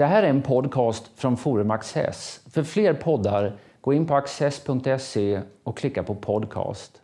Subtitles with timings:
[0.00, 2.40] Det här är en podcast från Forum Access.
[2.50, 7.02] För fler poddar, gå in på access.se och klicka på podcast.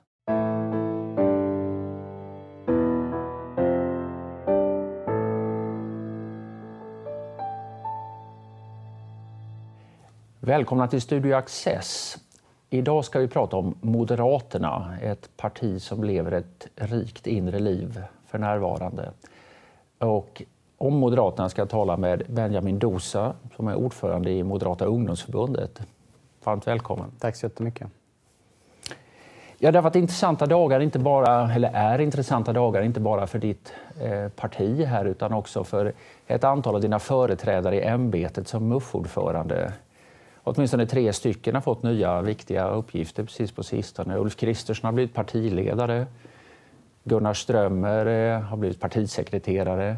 [10.40, 12.16] Välkomna till Studio Access.
[12.70, 18.38] Idag ska vi prata om Moderaterna, ett parti som lever ett rikt inre liv för
[18.38, 19.12] närvarande.
[19.98, 20.42] Och
[20.78, 25.80] om Moderaterna ska tala med Benjamin Dosa som är ordförande i Moderata ungdomsförbundet.
[26.44, 27.10] Varmt välkommen.
[27.18, 27.88] Tack så jättemycket.
[29.58, 33.38] Ja, det har varit intressanta dagar, inte bara, eller är intressanta dagar, inte bara för
[33.38, 35.92] ditt eh, parti här utan också för
[36.26, 39.72] ett antal av dina företrädare i ämbetet som MUF-ordförande.
[40.42, 44.16] Åtminstone tre stycken har fått nya viktiga uppgifter precis på sistone.
[44.16, 46.06] Ulf Kristersson har blivit partiledare.
[47.04, 49.96] Gunnar Strömmer eh, har blivit partisekreterare.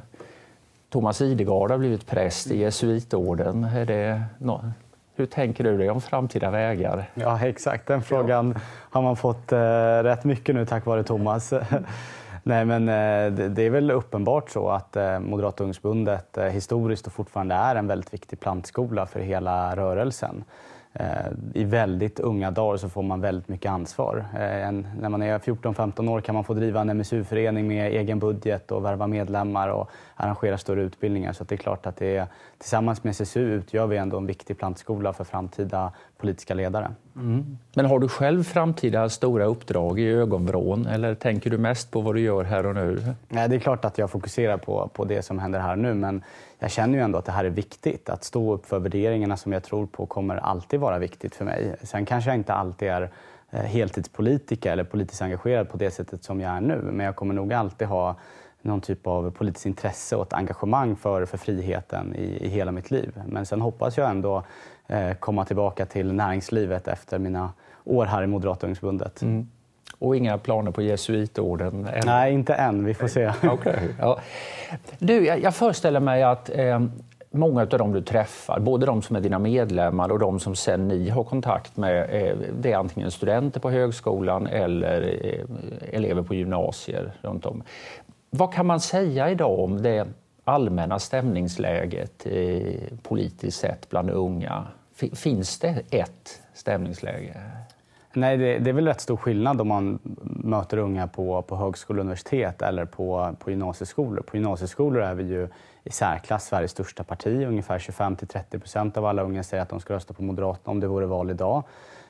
[0.90, 3.64] Thomas Idegard har blivit präst i jesuitorden.
[3.64, 4.22] Är det
[5.14, 7.10] hur tänker du dig om framtida vägar?
[7.14, 7.86] Ja, exakt.
[7.86, 8.60] Den frågan ja.
[8.90, 9.58] har man fått eh,
[10.02, 11.52] rätt mycket nu tack vare Thomas.
[12.42, 17.06] Nej, men eh, det, det, är väl uppenbart så att eh, Moderata ungdomsförbundet eh, historiskt
[17.06, 20.44] och fortfarande är en väldigt viktig plantskola för hela rörelsen.
[20.92, 21.06] Eh,
[21.54, 24.24] I väldigt unga dagar så får man väldigt mycket ansvar.
[24.34, 28.18] Eh, en, när man är 14-15 år kan man få driva en MSU-förening med egen
[28.18, 31.32] budget och värva medlemmar och arrangera större utbildningar.
[31.32, 32.26] Så det är klart att det är,
[32.58, 36.90] tillsammans med SSU utgör vi ändå en viktig plantskola för framtida politiska ledare.
[37.16, 37.58] Mm.
[37.74, 42.14] Men har du själv framtida stora uppdrag i ögonvrån eller tänker du mest på vad
[42.14, 43.14] du gör här och nu?
[43.28, 46.22] Nej, det är klart att jag fokuserar på, på det som händer här nu men
[46.58, 48.08] jag känner ju ändå att det här är viktigt.
[48.08, 51.76] Att stå upp för värderingarna som jag tror på kommer alltid vara viktigt för mig.
[51.82, 53.10] Sen kanske jag inte alltid är
[53.50, 56.80] eh, heltidspolitiker eller politiskt engagerad på det sättet som jag är nu.
[56.92, 58.16] Men jag kommer nog alltid ha
[58.62, 62.90] någon typ av politiskt intresse och ett engagemang för, för friheten i, i hela mitt
[62.90, 63.22] liv.
[63.26, 64.44] Men sen hoppas jag ändå
[65.20, 67.52] komma tillbaka till näringslivet efter mina
[67.84, 69.22] år här i Moderata ungdomsförbundet.
[69.22, 69.48] Mm.
[69.98, 71.86] Och inga planer på jesuitorden?
[71.86, 72.02] Än.
[72.06, 72.84] Nej, inte än.
[72.84, 73.32] Vi får se.
[73.52, 73.88] okay.
[73.98, 74.18] ja.
[74.98, 76.80] Du, jag, jag föreställer mig att eh,
[77.30, 80.88] många av dem du träffar, både de som är dina medlemmar och de som sen
[80.88, 86.34] ni har kontakt med, eh, det är antingen studenter på högskolan eller eh, elever på
[86.34, 87.62] gymnasier runt om.
[88.30, 90.08] Vad kan man säga idag om det
[90.44, 94.66] allmänna stämningsläget eh, politiskt sett bland unga?
[95.12, 97.34] Finns det ett stämningsläge?
[98.12, 101.98] Nej, det, det, är väl rätt stor skillnad om man möter unga på, på högskola
[101.98, 104.22] och universitet eller på, på gymnasieskolor.
[104.22, 105.48] På gymnasieskolor är vi ju
[105.84, 107.46] i särklass Sveriges största parti.
[107.46, 110.86] Ungefär 25-30 procent av alla unga säger att de ska rösta på Moderaterna om det
[110.86, 111.62] vore val idag.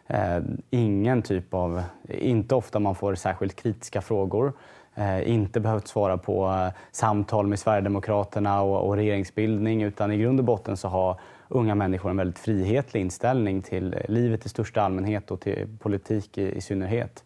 [0.06, 0.38] Eh,
[0.70, 4.52] ingen typ av, inte ofta man får särskilt kritiska frågor.
[4.94, 10.40] Eh, inte behövt svara på eh, samtal med Sverigedemokraterna och, och regeringsbildning utan i grund
[10.40, 15.30] och botten så har unga människor en väldigt frihetlig inställning till livet i största allmänhet
[15.30, 17.24] och till politik i, i synnerhet.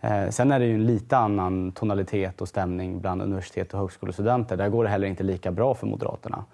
[0.00, 4.56] Eh, sen är det ju en lite annan tonalitet och stämning bland universitet och högskolestudenter.
[4.56, 6.44] Där går det heller inte lika bra för Moderaterna.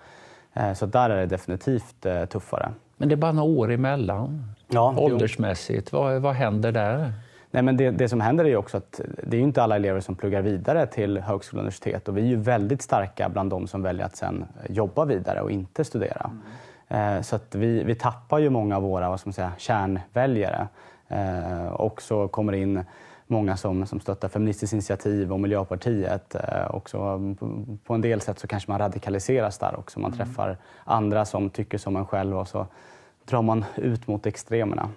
[0.53, 2.73] Eh, så där är det definitivt eh, tuffare.
[2.97, 5.93] Men det är bara några år emellan, ja, åldersmässigt.
[5.93, 7.13] Vad, vad händer där?
[7.51, 10.01] Nej, men det, det, som händer är ju också att det är inte alla elever
[10.01, 13.67] som pluggar vidare till högskola och universitet och vi är ju väldigt starka bland de
[13.67, 16.25] som väljer att sen jobba vidare och inte studera.
[16.25, 16.43] Mm.
[16.91, 20.69] Eh, så att vi, vi tappar ju många av våra vad ska man säga, kärnväljare.
[21.09, 22.85] Eh, och så kommer det in
[23.27, 26.35] många som, som stöttar Feministiskt initiativ och Miljöpartiet.
[26.35, 27.21] Eh, också
[27.85, 30.01] på en del sätt så kanske man radikaliseras där också.
[30.01, 30.27] Man mm.
[30.27, 32.67] träffar andra som tycker som en själv och så
[33.25, 34.89] drar man ut mot extremerna.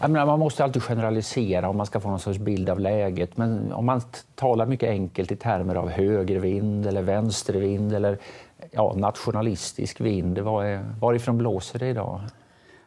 [0.00, 3.36] Menar, man måste alltid generalisera om man ska få någon sorts bild av läget.
[3.36, 4.00] Men om man
[4.34, 8.18] talar mycket enkelt i termer av högervind eller vänstervind eller
[8.70, 10.38] ja, nationalistisk vind.
[10.38, 12.20] Var varifrån blåser det idag?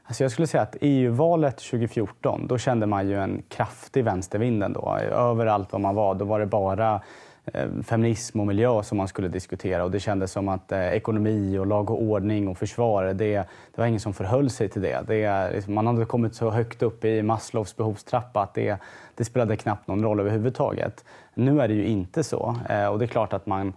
[0.10, 4.98] Alltså jag skulle säga att EU-valet 2014, då kände man ju en kraftig vänstervind ändå.
[5.12, 7.02] Överallt var man var, då var det bara
[7.46, 11.58] eh, feminism och miljö som man skulle diskutera och det kändes som att eh, ekonomi
[11.58, 15.02] och lag och ordning och försvar, det, det var ingen som förhöll sig till det.
[15.08, 18.78] det liksom, man hade kommit så högt upp i Maslows behovstrappa att det,
[19.16, 21.06] det spelade knappt någon roll överhuvudtaget.
[21.34, 23.74] Nu är det ju inte så eh, och det är klart att man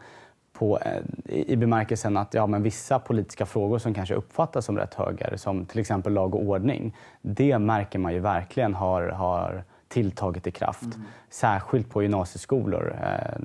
[0.62, 1.02] på, eh,
[1.34, 5.66] i bemärkelsen att ja, men vissa politiska frågor som kanske uppfattas som rätt höger, som
[5.66, 10.82] till exempel lag och ordning, det märker man ju verkligen har, har tilltagit i kraft.
[10.82, 11.02] Mm.
[11.30, 12.96] Särskilt på gymnasieskolor.
[13.02, 13.40] Eh,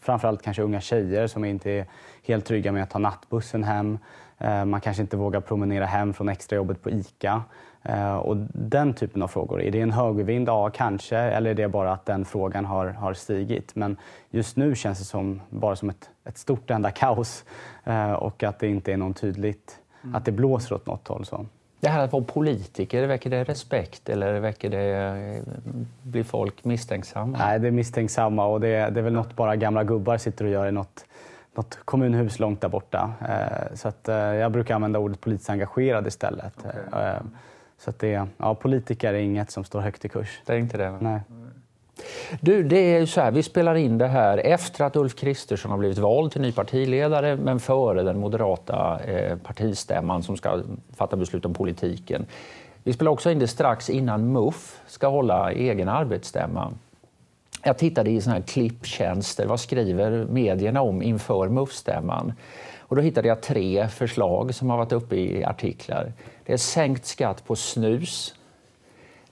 [0.00, 1.86] framförallt kanske unga tjejer som inte är
[2.22, 3.98] helt trygga med att ta nattbussen hem.
[4.38, 7.42] Eh, man kanske inte vågar promenera hem från extrajobbet på ICA.
[7.84, 9.62] Eh, och den typen av frågor.
[9.62, 10.48] Är det en högervind?
[10.48, 11.18] Ja, kanske.
[11.18, 13.74] Eller är det bara att den frågan har, har stigit?
[13.74, 13.96] Men
[14.30, 17.44] just nu känns det som, bara som ett, ett stort enda kaos
[17.84, 20.14] eh, och att det inte är någon tydligt mm.
[20.14, 21.24] att det blåser åt något håll.
[21.24, 21.46] Så.
[21.80, 25.42] Det här att vara politiker, väcker det respekt eller väcker det,
[26.02, 27.38] blir folk misstänksamma?
[27.38, 30.50] Nej, det är misstänksamma och det, det är väl något bara gamla gubbar sitter och
[30.50, 31.04] gör i något,
[31.54, 33.12] något kommunhus långt där borta.
[33.28, 34.08] Eh, så att,
[34.40, 36.58] jag brukar använda ordet politiskt engagerad istället.
[36.58, 37.14] Okay.
[37.84, 40.40] Så att det, ja, politiker är inget som står högt i kurs.
[40.46, 40.98] Det är inte det?
[41.00, 41.20] Nej.
[42.40, 45.78] Du, det är så här, vi spelar in det här efter att Ulf Kristersson har
[45.78, 50.60] blivit vald till ny partiledare men före den moderata eh, partistämman som ska
[50.96, 52.26] fatta beslut om politiken.
[52.82, 56.72] Vi spelar också in det strax innan MUF ska hålla egen arbetsstämma.
[57.62, 59.46] Jag tittade i såna här klipptjänster.
[59.46, 62.32] Vad skriver medierna om inför MUF-stämman?
[62.78, 66.12] Och då hittade jag tre förslag som har varit uppe i artiklar.
[66.46, 68.34] Det är sänkt skatt på snus,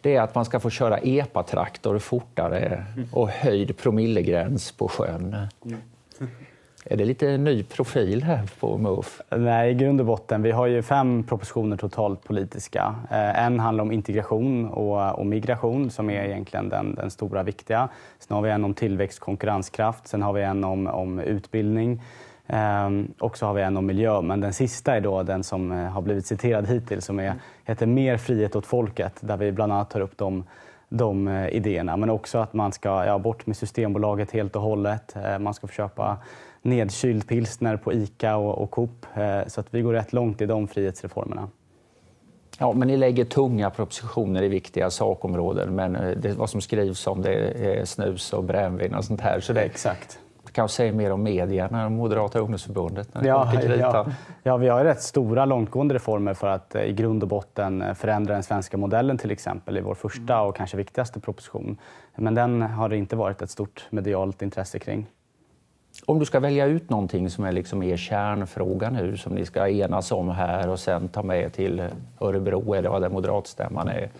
[0.00, 5.36] det är att man ska få köra epatraktor fortare och höjd promillegräns på sjön.
[6.84, 9.20] Är det lite ny profil här på MUF?
[9.30, 10.42] Nej, i grund och botten.
[10.42, 12.94] Vi har ju fem propositioner totalt politiska.
[13.10, 17.88] Eh, en handlar om integration och, och migration som är egentligen den, den, stora viktiga.
[18.18, 20.08] Sen har vi en om tillväxt konkurrenskraft.
[20.08, 22.02] Sen har vi en om, om utbildning.
[22.46, 25.72] Um, och så har vi en om miljö, men den sista är då den som
[25.72, 27.34] uh, har blivit citerad hittills som är,
[27.64, 30.44] heter Mer frihet åt folket, där vi bland annat tar upp de,
[30.88, 31.96] de uh, idéerna.
[31.96, 35.16] Men också att man ska ja, bort med Systembolaget helt och hållet.
[35.16, 36.18] Uh, man ska få köpa
[36.62, 39.06] nedkyld pilsner på ICA och, och Coop.
[39.46, 41.48] så att vi går rätt långt i de frihetsreformerna.
[42.58, 47.22] Ja, men ni lägger tunga propositioner i viktiga sakområden, men det, vad som skrivs om
[47.22, 49.40] det är snus och brännvin och sånt här.
[49.40, 50.21] Så det, Exakt
[50.52, 53.14] kanske säger mer om medierna än Moderata ungdomsförbundet?
[53.14, 54.06] När ja, ja,
[54.42, 57.94] ja, vi har rätt stora långtgående reformer för att eh, i grund och botten eh,
[57.94, 61.76] förändra den svenska modellen till exempel i vår första och kanske viktigaste proposition.
[62.16, 65.06] Men den har det inte varit ett stort medialt intresse kring.
[66.06, 69.68] Om du ska välja ut någonting som är liksom er kärnfråga nu som ni ska
[69.68, 71.82] enas om här och sen ta med till
[72.20, 74.10] Örebro eller vad den moderatstämman är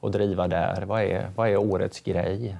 [0.00, 0.84] och driva där.
[0.86, 2.56] Vad är, vad är årets grej?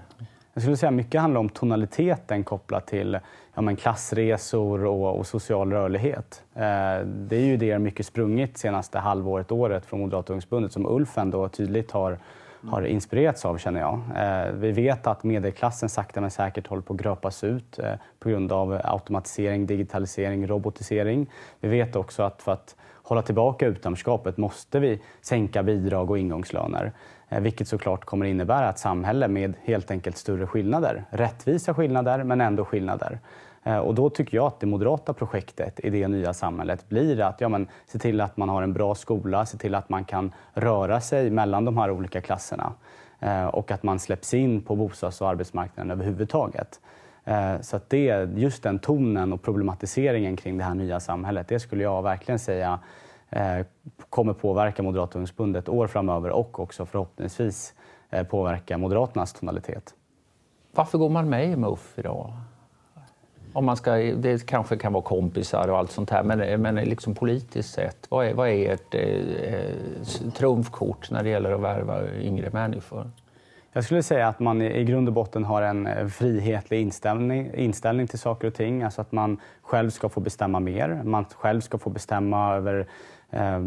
[0.55, 3.19] Jag skulle säga mycket handlar om tonaliteten kopplat till
[3.55, 6.43] ja, men klassresor och, och social rörlighet.
[6.55, 11.19] Eh, det är ju det mycket sprungit senaste halvåret, året från Moderata ungdomsförbundet som Ulf
[11.19, 12.19] ändå tydligt har,
[12.67, 14.01] har inspirerats av känner jag.
[14.17, 18.29] Eh, vi vet att medelklassen sakta men säkert håller på att gröpas ut eh, på
[18.29, 21.31] grund av automatisering, digitalisering, robotisering.
[21.61, 26.93] Vi vet också att för att hålla tillbaka utanförskapet måste vi sänka bidrag och ingångslöner.
[27.29, 31.05] Eh, vilket såklart kommer innebära ett samhälle med helt enkelt större skillnader.
[31.11, 33.19] Rättvisa skillnader, men ändå skillnader.
[33.63, 37.41] Eh, och då tycker jag att det moderata projektet i det nya samhället blir att
[37.41, 40.33] ja, men, se till att man har en bra skola, se till att man kan
[40.53, 42.73] röra sig mellan de här olika klasserna
[43.21, 46.81] eh, och att man släpps in på bostads och arbetsmarknaden överhuvudtaget.
[47.25, 51.61] Eh, så att det, just den tonen och problematiseringen kring det här nya samhället, det
[51.61, 52.79] skulle jag verkligen säga
[53.31, 53.67] eh,
[54.11, 57.75] kommer påverka Moderata ungdomsförbundet år framöver och också förhoppningsvis
[58.11, 59.95] eh, påverka Moderaternas tonalitet.
[60.75, 62.33] Varför går man med i MUF idag?
[63.53, 67.15] Om man ska, det kanske kan vara kompisar och allt sånt här, men, men liksom
[67.15, 72.51] politiskt sett, vad är, vad är ert eh, trumfkort när det gäller att värva yngre
[72.51, 73.11] människor?
[73.77, 78.07] Jag skulle säga att man i grund och botten har en eh, frihetlig inställning, inställning
[78.07, 78.83] till saker och ting.
[78.83, 81.01] Alltså att man själv ska få bestämma mer.
[81.05, 82.87] Man själv ska få bestämma över
[83.31, 83.61] eh,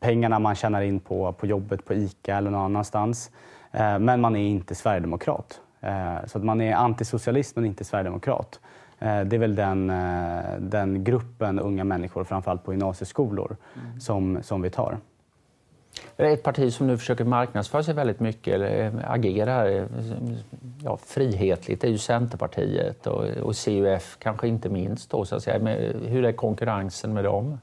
[0.00, 3.30] pengarna man tjänar in på, på jobbet på ICA eller någon annanstans.
[3.72, 5.60] Eh, men man är inte sverigedemokrat.
[5.80, 8.60] Eh, så att man är antisocialist men inte sverigedemokrat.
[8.98, 14.00] Eh, det är väl den, eh, den gruppen unga människor, framförallt på gymnasieskolor, mm.
[14.00, 14.98] som, som vi tar.
[16.16, 19.84] Ett parti som nu försöker marknadsföra sig väldigt mycket, eller eh, agerar eh,
[20.84, 25.10] ja, frihetligt, är ju Centerpartiet och, och CUF kanske inte minst.
[25.10, 25.58] Då, så att säga.
[25.58, 27.58] Men eh, hur är konkurrensen med dem?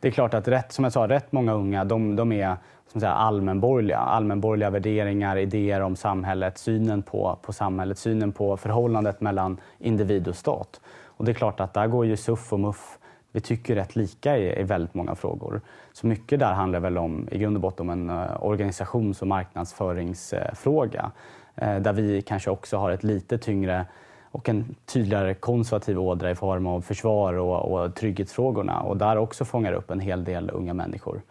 [0.00, 2.56] Det är klart att rätt, som jag sa, rätt många unga de, de är
[2.92, 3.98] som säga, allmänborgerliga.
[3.98, 10.36] Allmänborgerliga värderingar, idéer om samhället, synen på, på samhället, synen på förhållandet mellan individ och
[10.36, 10.80] stat.
[11.04, 12.98] Och det är klart att där går ju SUF och MUF
[13.32, 15.60] vi tycker rätt lika i, i väldigt många frågor.
[16.00, 19.28] Så mycket där handlar väl om, i grund och botten om en eh, organisations och
[19.28, 21.10] marknadsföringsfråga.
[21.54, 23.86] Eh, där vi kanske också har ett lite tyngre
[24.30, 29.44] och en tydligare konservativ ådra i form av försvar och, och trygghetsfrågorna och där också
[29.44, 31.22] fångar upp en hel del unga människor.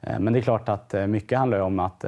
[0.00, 2.04] Eh, men det är klart att mycket handlar om att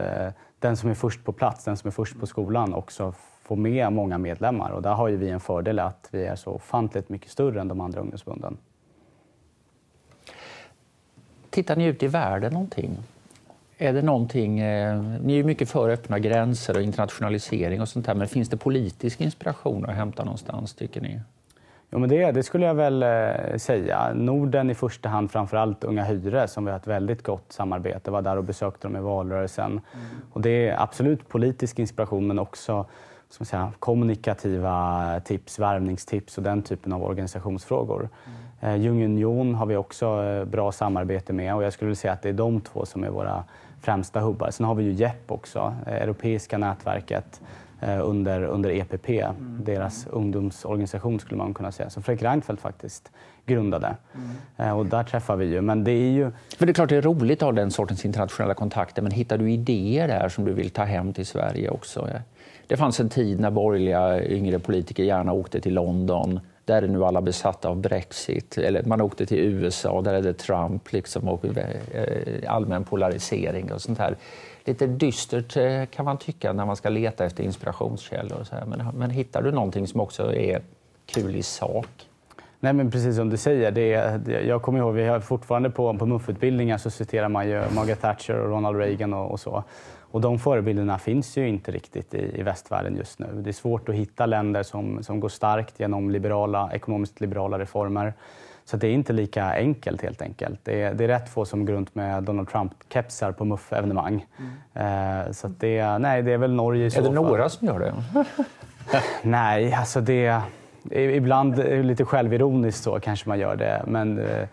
[0.58, 3.92] den som är först på plats, den som är först på skolan också får med
[3.92, 7.30] många medlemmar och där har ju vi en fördel att vi är så ofantligt mycket
[7.30, 8.56] större än de andra ungdomsförbunden.
[11.58, 12.96] Tittar ni ut i världen någonting?
[13.78, 18.14] Är det någonting, eh, ni är mycket för öppna gränser och internationalisering och sånt där,
[18.14, 21.20] men finns det politisk inspiration att hämta någonstans tycker ni?
[21.90, 24.12] Jo, men det, det skulle jag väl eh, säga.
[24.14, 28.00] Norden i första hand, framförallt Unga Hyre som vi har ett väldigt gott samarbete.
[28.04, 29.70] Jag var där och besökte dem i valrörelsen.
[29.70, 30.06] Mm.
[30.32, 32.86] Och det är absolut politisk inspiration men också
[33.28, 38.00] som säga, kommunikativa tips, värvningstips och den typen av organisationsfrågor.
[38.00, 38.38] Mm.
[38.60, 42.22] Eh, Young Union har vi också eh, bra samarbete med och jag skulle säga att
[42.22, 43.44] det är de två som är våra
[43.80, 44.50] främsta hubbar.
[44.50, 47.40] Sen har vi ju JEP också, eh, Europeiska nätverket
[47.80, 49.60] eh, under, under EPP, mm.
[49.64, 53.10] deras ungdomsorganisation skulle man kunna säga, som Fredrik Reinfeldt faktiskt
[53.46, 53.96] grundade.
[54.56, 54.76] Mm.
[54.76, 55.60] Och där träffar vi ju.
[55.60, 56.30] Men det är ju...
[56.58, 59.38] För det är klart det är roligt att ha den sortens internationella kontakter, men hittar
[59.38, 62.08] du idéer där som du vill ta hem till Sverige också?
[62.66, 66.40] Det fanns en tid när borgerliga yngre politiker gärna åkte till London.
[66.68, 68.58] Där är nu alla besatta av Brexit.
[68.58, 73.72] Eller man åkte till USA, där är det Trump liksom, och eh, eh, allmän polarisering
[73.72, 74.16] och sånt här.
[74.64, 78.40] Lite dystert eh, kan man tycka när man ska leta efter inspirationskällor.
[78.40, 78.64] Och så här.
[78.64, 80.62] Men, men hittar du någonting som också är
[81.06, 81.88] kul i sak?
[82.60, 83.70] Nej, men precis som du säger.
[83.70, 87.62] Det, det, jag kommer ihåg, vi har fortfarande på, på MUF-utbildningar så citerar man ju
[87.74, 89.64] Margaret Thatcher och Ronald Reagan och, och så.
[90.10, 93.26] Och de förebilderna finns ju inte riktigt i, i västvärlden just nu.
[93.34, 98.12] Det är svårt att hitta länder som, som går starkt genom liberala, ekonomiskt liberala reformer.
[98.64, 100.60] Så det är inte lika enkelt helt enkelt.
[100.62, 104.26] Det är, det är rätt få som går runt med Donald Trump-kepsar på MUF-evenemang.
[104.74, 105.26] Mm.
[105.26, 107.78] Eh, så det, nej, det är väl Norge i så Är det några som gör
[107.80, 107.94] det?
[109.22, 110.40] nej, alltså det...
[110.90, 113.82] Ibland lite självironiskt så kanske man gör det.
[113.86, 114.48] Men eh,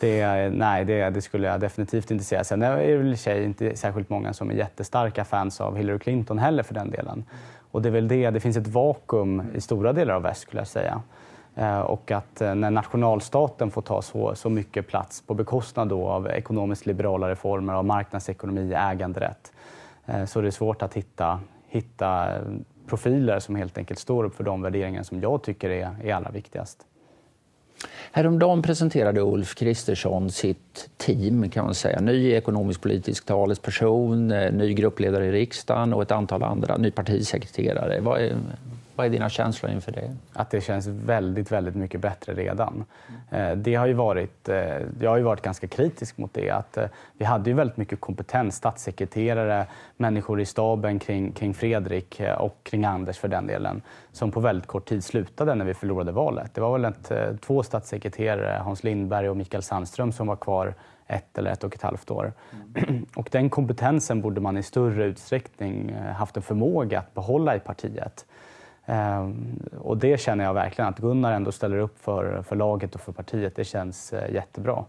[0.00, 2.44] det, nej, det, det, skulle jag definitivt inte säga.
[2.44, 6.38] Sen är det väl sig inte särskilt många som är jättestarka fans av Hillary Clinton
[6.38, 7.24] heller för den delen.
[7.70, 10.60] Och det är väl det, det finns ett vakuum i stora delar av väst skulle
[10.60, 11.02] jag säga.
[11.54, 16.08] Eh, och att eh, när nationalstaten får ta så, så mycket plats på bekostnad då
[16.08, 19.52] av ekonomiskt liberala reformer, av marknadsekonomi, äganderätt,
[20.06, 22.28] eh, så är det svårt att hitta, hitta
[22.86, 26.30] profiler som helt enkelt står upp för de värderingar som jag tycker är, är allra
[26.30, 26.86] viktigast.
[28.12, 32.00] Häromdagen presenterade Ulf Kristersson sitt team, kan man säga.
[32.00, 38.00] Ny ekonomisk politisk talesperson, eh, ny gruppledare i riksdagen och ett antal andra, ny partisekreterare.
[38.00, 38.36] Vad är,
[39.00, 40.16] vad är dina känslor inför det?
[40.32, 42.84] Att det känns väldigt, väldigt mycket bättre redan.
[43.30, 44.56] Eh, det har ju varit, eh,
[45.00, 46.50] jag har ju varit ganska kritisk mot det.
[46.50, 46.84] Att eh,
[47.18, 49.66] vi hade ju väldigt mycket kompetens, statssekreterare,
[49.96, 54.66] människor i staben kring, kring Fredrik och kring Anders för den delen, som på väldigt
[54.66, 56.54] kort tid slutade när vi förlorade valet.
[56.54, 60.74] Det var väl ett, två statssekreterare, Hans Lindberg och Mikael Sandström, som var kvar
[61.06, 62.32] ett eller ett och ett halvt år.
[63.16, 68.26] Och den kompetensen borde man i större utsträckning haft en förmåga att behålla i partiet.
[68.90, 73.00] Ehm, och det känner jag verkligen, att Gunnar ändå ställer upp för, för laget och
[73.00, 73.56] för partiet.
[73.56, 74.84] Det känns eh, jättebra.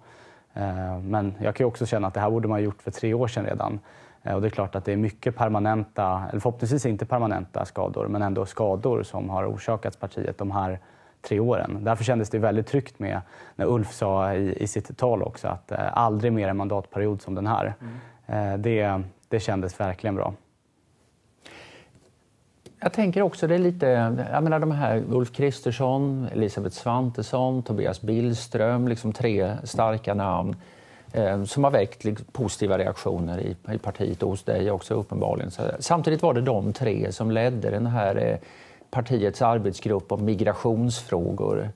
[0.53, 3.13] Ehm, men jag kan också känna att det här borde man ha gjort för tre
[3.13, 3.79] år sedan redan.
[4.24, 8.08] Ehm, och det är klart att det är mycket permanenta, eller förhoppningsvis inte permanenta skador,
[8.08, 10.79] men ändå skador som har orsakats partiet de här
[11.22, 11.77] tre åren.
[11.84, 13.22] Därför kändes det väldigt tryggt med
[13.55, 17.36] när Ulf sa i, i sitt tal också att eh, aldrig mer en mandatperiod som
[17.36, 17.74] den här.
[18.27, 18.62] Mm.
[18.62, 20.34] det, det kändes verkligen bra.
[22.84, 23.86] Jag tänker också, det är lite,
[24.32, 30.56] jag menar de här Ulf Kristersson, Elisabeth Svantesson, Tobias Billström, liksom tre starka namn
[31.12, 35.52] eh, som har väckt liksom, positiva reaktioner i, i partiet och hos dig också uppenbarligen.
[35.52, 38.38] Så, samtidigt var det de tre som ledde den här eh,
[38.92, 41.70] partiets arbetsgrupp om migrationsfrågor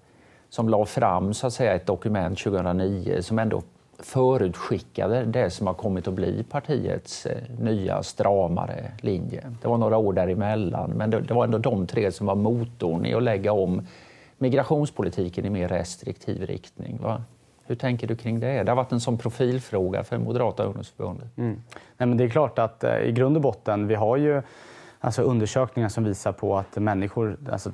[0.50, 3.62] som la fram så att säga, ett dokument 2009 som ändå
[4.00, 9.52] förutskickade det som har kommit att bli partiets eh, nya stramare linje.
[9.62, 13.14] Det var några år däremellan, men det, var ändå de tre som var motorn i
[13.14, 13.88] att lägga om
[14.38, 17.00] migrationspolitiken i mer restriktiv riktning.
[17.02, 17.24] Va?
[17.66, 18.64] Hur tänker du kring det?
[18.64, 21.38] Det har varit en sån profilfråga för Moderata ungdomsförbundet.
[21.38, 21.62] Mm.
[21.98, 24.42] Nej, men det är klart att eh, i grund och botten, vi har ju
[25.00, 27.72] alltså undersökningar som visar på att människor, alltså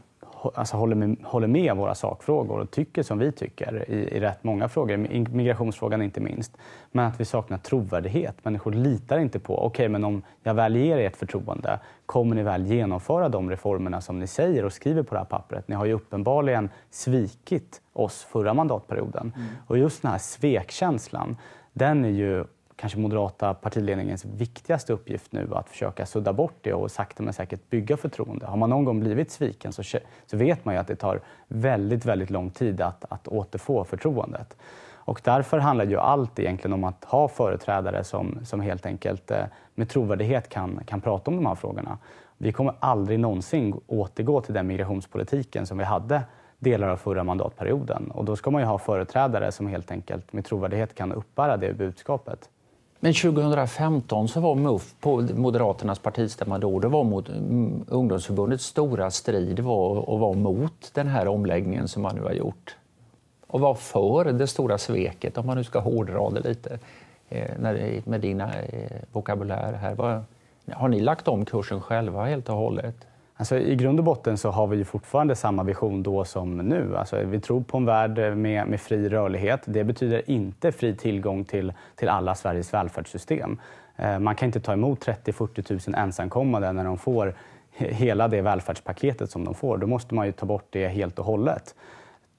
[0.55, 4.43] alltså håller, med, håller med våra sakfrågor och tycker som vi tycker i, i rätt
[4.43, 4.98] många frågor,
[5.29, 6.57] migrationsfrågan inte minst.
[6.91, 8.45] Men att vi saknar trovärdighet.
[8.45, 12.36] Människor litar inte på, okej okay, men om jag väl ger er ett förtroende, kommer
[12.36, 15.67] ni väl genomföra de reformerna som ni säger och skriver på det här pappret?
[15.67, 19.33] Ni har ju uppenbarligen svikit oss förra mandatperioden.
[19.36, 19.48] Mm.
[19.67, 21.38] Och just den här svekkänslan,
[21.74, 22.45] den är ju
[22.82, 27.70] kanske moderata partiledningens viktigaste uppgift nu att försöka sudda bort det och sakta men säkert
[27.70, 28.46] bygga förtroende.
[28.46, 29.84] Har man någon gång blivit sviken så,
[30.26, 34.58] så vet man ju att det tar väldigt, väldigt lång tid att, att återfå förtroendet.
[34.94, 39.44] Och därför handlar ju allt egentligen om att ha företrädare som, som helt enkelt eh,
[39.76, 41.98] med trovärdighet kan, kan prata om de här frågorna.
[42.38, 46.22] Vi kommer aldrig någonsin återgå till den migrationspolitiken som vi hade
[46.60, 48.12] delar av förra mandatperioden.
[48.12, 51.74] Och då ska man ju ha företrädare som helt enkelt med trovärdighet kan uppbära det
[51.74, 52.50] budskapet.
[53.03, 59.12] Men 2015 så var MUF på Moderaternas partistämma då, det var mot mm, ungdomsförbundets stora
[59.12, 62.75] strid var att vara mot den här omläggningen som man nu har gjort.
[63.48, 66.79] Och var för det stora sveket, om man nu ska hårdra det lite
[67.29, 67.58] eh,
[68.05, 68.48] med din eh,
[69.12, 70.24] vokabulär här.
[70.72, 73.08] Har ni lagt om kursen själva helt och hållet?
[73.41, 76.98] Alltså, I grund och botten så har vi fortfarande samma vision då som nu.
[76.98, 79.62] Alltså, vi tror på en värld med, med fri rörlighet.
[79.65, 83.60] Det betyder inte fri tillgång till, till alla Sveriges välfärdssystem.
[83.95, 87.33] Eh, man kan inte ta emot 30-40 000 ensamkommande när de får
[87.71, 89.77] hela det välfärdspaketet som de får.
[89.77, 91.75] Då måste man ju ta bort det helt och hållet.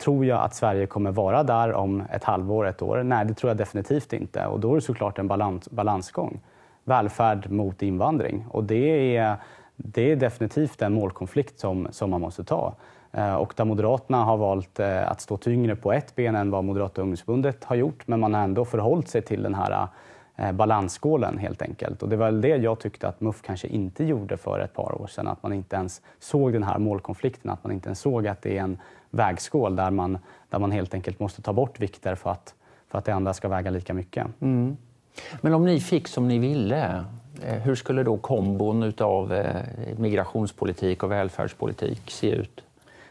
[0.05, 3.03] Tror jag att Sverige kommer vara där om ett halvår, ett år?
[3.03, 4.47] Nej, det tror jag definitivt inte.
[4.47, 6.41] Och då är det såklart en balans, balansgång.
[6.85, 8.47] Välfärd mot invandring.
[8.51, 9.37] Och det är
[9.85, 12.75] det är definitivt en målkonflikt som, som man måste ta.
[13.13, 16.65] Eh, och där Moderaterna har valt eh, att stå tyngre på ett ben än vad
[16.65, 19.89] Moderata ungdomsförbundet har gjort, men man har ändå förhållit sig till den här
[20.37, 22.03] eh, balansskålen helt enkelt.
[22.03, 25.03] Och det var väl det jag tyckte att MUF kanske inte gjorde för ett par
[25.03, 28.27] år sedan, att man inte ens såg den här målkonflikten, att man inte ens såg
[28.27, 28.79] att det är en
[29.11, 30.19] vägskål där man,
[30.51, 32.55] där man helt enkelt måste ta bort vikter för att,
[32.89, 34.27] för att det andra ska väga lika mycket.
[34.41, 34.77] Mm.
[35.41, 37.05] Men om ni fick som ni ville,
[37.47, 39.63] Eh, hur skulle då kombon av eh,
[39.97, 42.65] migrationspolitik och välfärdspolitik se ut?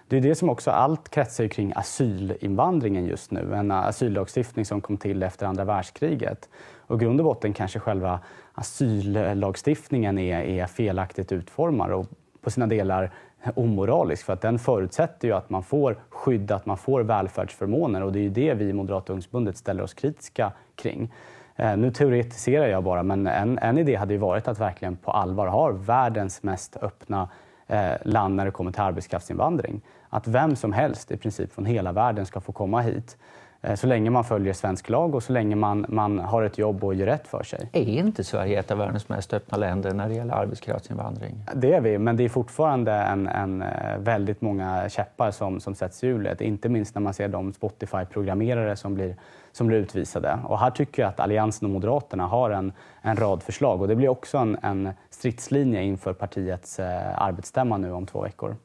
[0.08, 3.54] Det är det som också allt kretsar kring asylinvandringen just nu.
[3.54, 6.50] En asyllagstiftning som kom till efter andra världskriget.
[6.88, 8.20] Och grund och botten kanske själva
[8.54, 12.06] asyllagstiftningen är, är felaktigt utformad och
[12.42, 13.12] på sina delar
[13.56, 18.12] omoralisk för att den förutsätter ju att man får skydd, att man får välfärdsförmåner och
[18.12, 21.12] det är ju det vi i Moderata ungdomsförbundet ställer oss kritiska kring.
[21.56, 25.12] Eh, nu teoretiserar jag bara, men en, en idé hade ju varit att verkligen på
[25.12, 27.30] allvar ha världens mest öppna
[27.68, 29.82] eh, land när det kommer till arbetskraftsinvandring.
[30.10, 33.18] Att vem som helst i princip från hela världen ska få komma hit.
[33.62, 36.84] Eh, så länge man följer svensk lag och så länge man, man har ett jobb
[36.84, 37.70] och gör rätt för sig.
[37.72, 41.46] Är inte Sverige ett av världens mest öppna länder när det gäller arbetskraftsinvandring?
[41.56, 45.76] Det är vi, men det är fortfarande en, en eh, väldigt många käppar som, som
[45.76, 46.42] sätts i hjulet.
[46.42, 49.16] Inte minst när man ser de Spotify-programmerare som blir,
[49.52, 50.40] som blir utvisade.
[50.46, 53.96] Och här tycker jag att Alliansen och Moderaterna har en, en rad förslag och det
[53.96, 58.56] blir också en, en stridslinje inför partiets eh, arbetsstämma nu om två veckor.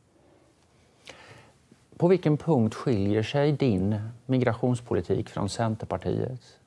[1.99, 6.59] På vilken punkt skiljer sig din migrationspolitik från Centerpartiets?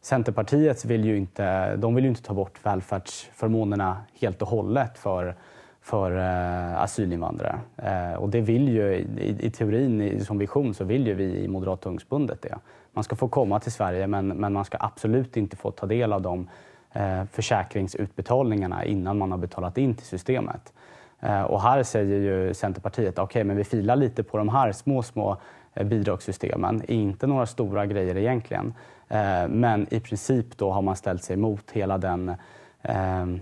[0.00, 5.34] Centerpartiet vill ju inte, de vill ju inte ta bort välfärdsförmånerna helt och hållet för,
[5.80, 7.60] för eh, asylinvandrare.
[7.76, 11.24] Eh, och det vill ju, i, i teorin, i, som vision, så vill ju vi
[11.24, 12.58] i Moderata ungdomsförbundet det.
[12.92, 16.12] Man ska få komma till Sverige, men, men man ska absolut inte få ta del
[16.12, 16.48] av de
[16.92, 20.72] eh, försäkringsutbetalningarna innan man har betalat in till systemet.
[21.20, 24.72] Eh, och här säger ju Centerpartiet okej, okay, men vi filar lite på de här
[24.72, 25.36] små, små
[25.74, 26.82] eh, bidragssystemen.
[26.88, 28.74] Inte några stora grejer egentligen.
[29.08, 32.34] Eh, men i princip då har man ställt sig emot hela den,
[32.82, 33.40] ehm,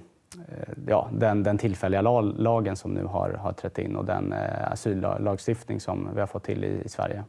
[0.86, 4.34] ja, den, den tillfälliga lagen som nu har, har trätt in och den
[4.64, 7.24] asyllagstiftning som vi har fått till i, i Sverige.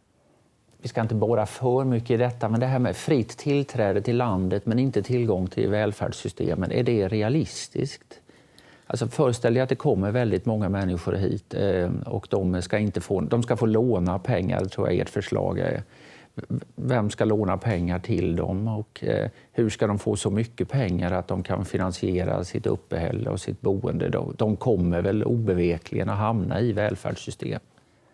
[0.81, 4.17] Vi ska inte borra för mycket i detta, men det här med fritt tillträde till
[4.17, 8.21] landet men inte tillgång till välfärdssystemen, är det realistiskt?
[8.87, 13.01] Alltså föreställ dig att det kommer väldigt många människor hit eh, och de ska, inte
[13.01, 15.83] få, de ska få låna pengar, tror jag ert förslag är.
[16.75, 21.11] Vem ska låna pengar till dem och eh, hur ska de få så mycket pengar
[21.11, 24.09] att de kan finansiera sitt uppehälle och sitt boende?
[24.09, 27.59] De, de kommer väl obevekligen att hamna i välfärdssystem?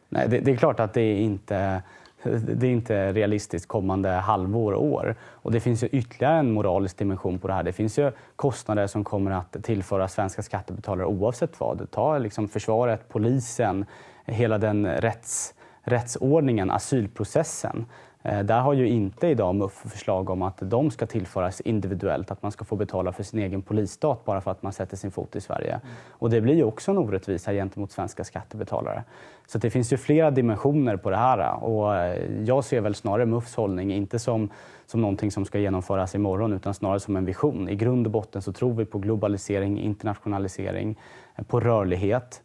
[0.10, 1.82] Nej, det, det är klart att det inte
[2.56, 5.16] det är inte realistiskt kommande halvår och år.
[5.22, 7.64] Och det finns ju ytterligare en moralisk dimension på det här.
[7.64, 11.92] Det finns ju kostnader som kommer att tillföra svenska skattebetalare oavsett vad.
[11.92, 13.86] Ta liksom försvaret, polisen,
[14.26, 17.86] hela den rätts, rättsordningen, asylprocessen.
[18.24, 22.42] Eh, där har ju inte idag MUF förslag om att de ska tillföras individuellt, att
[22.42, 25.36] man ska få betala för sin egen polisstat bara för att man sätter sin fot
[25.36, 25.80] i Sverige.
[26.10, 29.04] Och det blir ju också en orättvisa gentemot svenska skattebetalare.
[29.48, 33.26] Så det finns ju flera dimensioner på det här och eh, jag ser väl snarare
[33.26, 34.50] MUFs hållning inte som,
[34.86, 37.70] som någonting som ska genomföras imorgon utan snarare som en vision.
[37.70, 41.00] I grund och botten så tror vi på globalisering, internationalisering,
[41.36, 42.42] eh, på rörlighet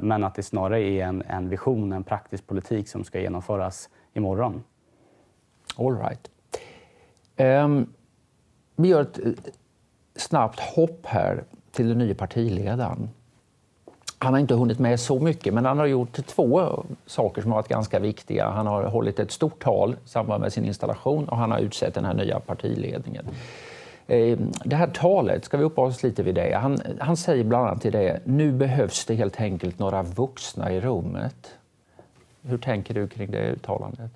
[0.00, 4.62] men att det snarare är en, en vision, en praktisk politik som ska genomföras imorgon.
[5.80, 6.30] All right.
[7.64, 7.92] Um,
[8.76, 9.32] vi gör ett eh,
[10.16, 13.10] snabbt hopp här till den nya partiledaren.
[14.18, 17.58] Han har inte hunnit med så mycket, men han har gjort två saker som har
[17.58, 18.50] varit ganska viktiga.
[18.50, 21.94] Han har hållit ett stort tal i samband med sin installation och han har utsett
[21.94, 23.24] den här nya partiledningen.
[24.06, 26.54] Ehm, det här talet, ska vi uppehålla oss lite vid det?
[26.54, 30.80] Han, han säger bland annat till det, nu behövs det helt enkelt några vuxna i
[30.80, 31.54] rummet.
[32.42, 34.12] Hur tänker du kring det uttalandet?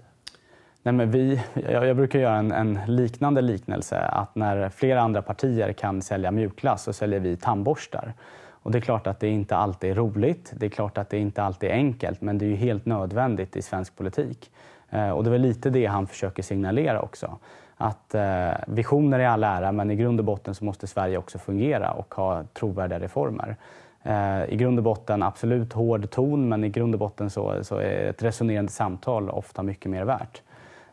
[0.86, 3.98] Nej, men vi, jag, brukar göra en, en, liknande liknelse.
[3.98, 8.12] Att när flera andra partier kan sälja mjukglass så säljer vi tandborstar.
[8.48, 10.52] Och det är klart att det inte alltid är roligt.
[10.56, 12.20] Det är klart att det inte alltid är enkelt.
[12.20, 14.50] Men det är ju helt nödvändigt i svensk politik.
[14.90, 17.38] Eh, och det är lite det han försöker signalera också.
[17.76, 21.38] Att eh, visioner är all ära, men i grund och botten så måste Sverige också
[21.38, 23.56] fungera och ha trovärdiga reformer.
[24.02, 27.76] Eh, I grund och botten absolut hård ton, men i grund och botten så, så
[27.76, 30.42] är ett resonerande samtal ofta mycket mer värt.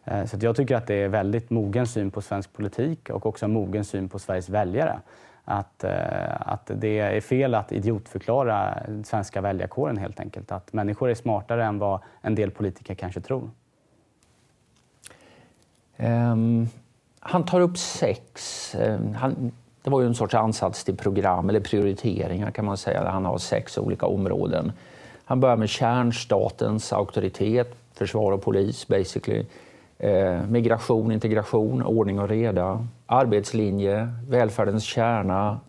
[0.05, 3.45] Eh, så jag tycker att det är väldigt mogen syn på svensk politik och också
[3.45, 4.99] en mogen syn på Sveriges väljare.
[5.45, 5.91] Att, eh,
[6.39, 10.51] att det är fel att idiotförklara svenska väljarkåren helt enkelt.
[10.51, 13.49] Att människor är smartare än vad en del politiker kanske tror.
[15.97, 16.69] Um,
[17.19, 18.75] han tar upp sex.
[18.79, 23.09] Um, han, det var ju en sorts ansats till program eller prioriteringar kan man säga.
[23.09, 24.71] Han har sex olika områden.
[25.25, 29.45] Han börjar med kärnstatens auktoritet, försvar och polis basically.
[30.03, 35.59] Eh, migration, integration, ordning och reda, arbetslinje, välfärdens kärna,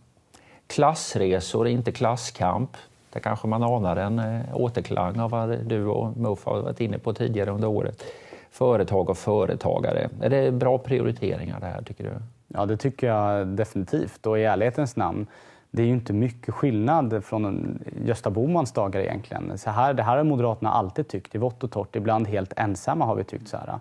[0.67, 2.71] klassresor, inte klasskamp.
[3.13, 6.99] Där kanske man anar en eh, återklang av vad du och Muff har varit inne
[6.99, 8.05] på tidigare under året.
[8.51, 10.09] Företag och företagare.
[10.23, 12.11] Är det bra prioriteringar det här tycker du?
[12.49, 14.27] Ja, det tycker jag definitivt.
[14.27, 15.27] Och i ärlighetens namn,
[15.71, 19.59] det är ju inte mycket skillnad från Gösta Bomans dagar egentligen.
[19.59, 21.97] Så här, det här har Moderaterna alltid tyckt, i vått och torrt.
[21.97, 23.81] Ibland helt ensamma har vi tyckt så här.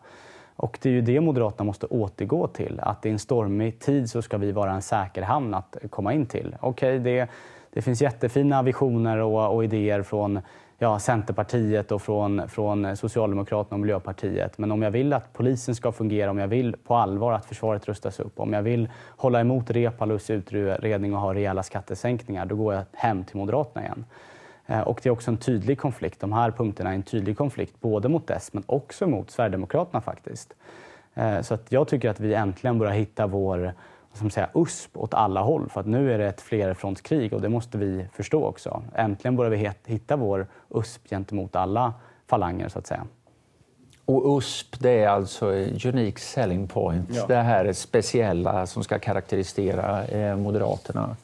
[0.55, 2.79] Och det är ju det Moderaterna måste återgå till.
[2.79, 6.25] Att i en stormig tid så ska vi vara en säker hamn att komma in
[6.25, 6.55] till.
[6.59, 7.29] Okej, okay, det,
[7.73, 10.39] det finns jättefina visioner och, och idéer från
[10.81, 14.57] ja, Centerpartiet och från, från Socialdemokraterna och Miljöpartiet.
[14.57, 17.87] Men om jag vill att polisen ska fungera, om jag vill på allvar att försvaret
[17.87, 22.73] rustas upp, om jag vill hålla emot Repalus utredning och ha rejäla skattesänkningar, då går
[22.73, 24.05] jag hem till Moderaterna igen.
[24.71, 26.19] Eh, och det är också en tydlig konflikt.
[26.19, 30.53] De här punkterna är en tydlig konflikt både mot dess men också mot Sverigedemokraterna faktiskt.
[31.13, 33.73] Eh, så att jag tycker att vi äntligen börjar hitta vår
[34.13, 35.69] som säga, USP åt alla håll.
[35.69, 38.83] För att nu är det ett flerfrontskrig och det måste vi förstå också.
[38.95, 41.93] Äntligen börjar vi hitta vår USP gentemot alla
[42.27, 43.05] falanger så att säga.
[44.05, 45.45] Och USP det är alltså
[45.85, 47.25] unique selling point, ja.
[47.27, 51.15] det här speciella som ska karaktärisera eh, Moderaterna.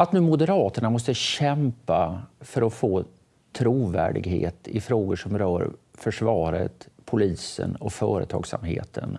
[0.00, 3.04] Att nu Moderaterna måste kämpa för att få
[3.52, 9.18] trovärdighet i frågor som rör försvaret, polisen och företagsamheten.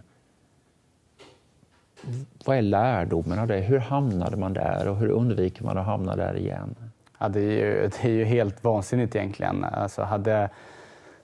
[2.46, 3.58] Vad är lärdomen av det?
[3.60, 6.76] Hur hamnade man där och hur undviker man att hamna där igen?
[7.18, 9.64] Ja, det, är ju, det är ju helt vansinnigt egentligen.
[9.64, 10.50] Alltså hade,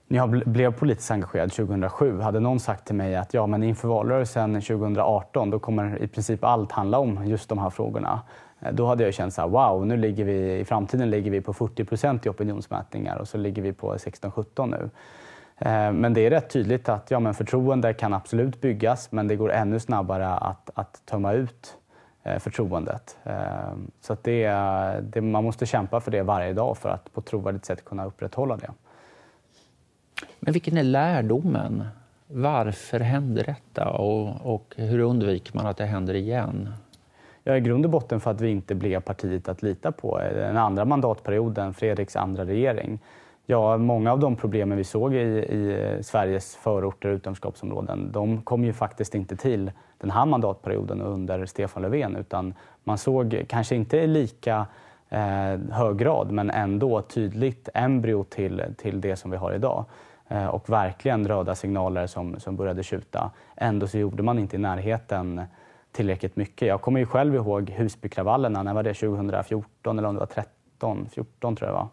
[0.08, 3.88] när jag blev politiskt engagerad 2007 hade någon sagt till mig att ja, men inför
[3.88, 8.20] valrörelsen 2018 då kommer i princip allt handla om just de här frågorna.
[8.60, 11.40] Eh, då hade jag känt så här, wow, nu ligger vi, i framtiden ligger vi
[11.40, 14.90] på 40 procent i opinionsmätningar och så ligger vi på 16-17 nu.
[15.58, 19.36] Eh, men det är rätt tydligt att ja, men förtroende kan absolut byggas men det
[19.36, 21.76] går ännu snabbare att, att tömma ut
[22.22, 23.18] eh, förtroendet.
[24.00, 24.46] Så att det,
[25.02, 28.04] det, man måste kämpa för det varje dag för att på ett trovärdigt sätt kunna
[28.04, 28.70] upprätthålla det.
[30.40, 31.84] Men vilken är lärdomen?
[32.28, 36.68] Varför hände detta och, och hur undviker man att det händer igen?
[37.44, 40.18] Ja, I grund och botten för att vi inte blev partiet att lita på.
[40.18, 42.98] Den andra mandatperioden, Fredriks andra regering.
[43.46, 48.64] Ja, många av de problemen vi såg i, i Sveriges förorter och utanförskapsområden, de kom
[48.64, 53.96] ju faktiskt inte till den här mandatperioden under Stefan Löfven, utan man såg kanske inte
[53.96, 54.66] i lika
[55.08, 59.84] eh, hög grad, men ändå tydligt embryo till, till det som vi har idag.
[60.28, 63.30] Eh, och verkligen röda signaler som, som började tjuta.
[63.56, 65.42] Ändå så gjorde man inte i närheten
[65.92, 66.68] tillräckligt mycket.
[66.68, 68.94] Jag kommer ju själv ihåg Husbykravallerna, när var det?
[68.94, 71.88] 2014 eller om det var 13, 14 tror jag det var.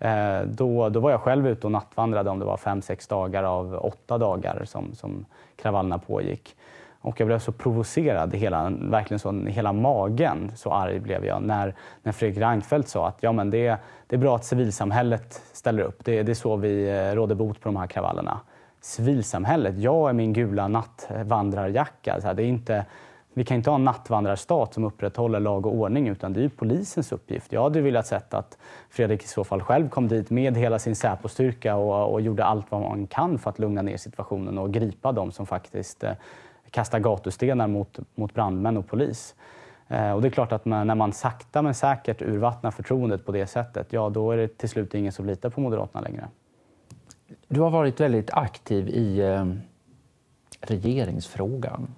[0.00, 3.44] Eh, då, då var jag själv ute och nattvandrade om det var fem, sex dagar
[3.44, 6.56] av åtta dagar som, som kravallerna pågick.
[7.00, 11.74] Och jag blev så provocerad, hela, verkligen så, hela magen, så arg blev jag när,
[12.02, 16.04] när Fredrik Reinfeldt sa att ja, men det, det är bra att civilsamhället ställer upp.
[16.04, 18.40] Det, det är så vi eh, råder bot på de här kravallerna.
[18.80, 19.78] Civilsamhället?
[19.78, 22.20] Jag är min gula nattvandrarjacka.
[22.20, 22.86] Så här, det är inte,
[23.34, 27.12] vi kan inte ha en nattvandrarstat som upprätthåller lag och ordning utan det är polisens
[27.12, 27.52] uppgift.
[27.52, 28.58] Jag hade velat sett att
[28.90, 32.66] Fredrik i så fall själv kom dit med hela sin Säpo-styrka och, och, gjorde allt
[32.70, 36.12] vad man kan för att lugna ner situationen och gripa dem som faktiskt eh,
[36.70, 39.34] kasta kastar gatustenar mot, mot brandmän och polis.
[39.88, 43.32] Eh, och det är klart att man, när man sakta men säkert urvattnar förtroendet på
[43.32, 46.28] det sättet, ja då är det till slut ingen som litar på Moderaterna längre.
[47.48, 49.46] Du har varit väldigt aktiv i eh,
[50.60, 51.88] regeringsfrågan.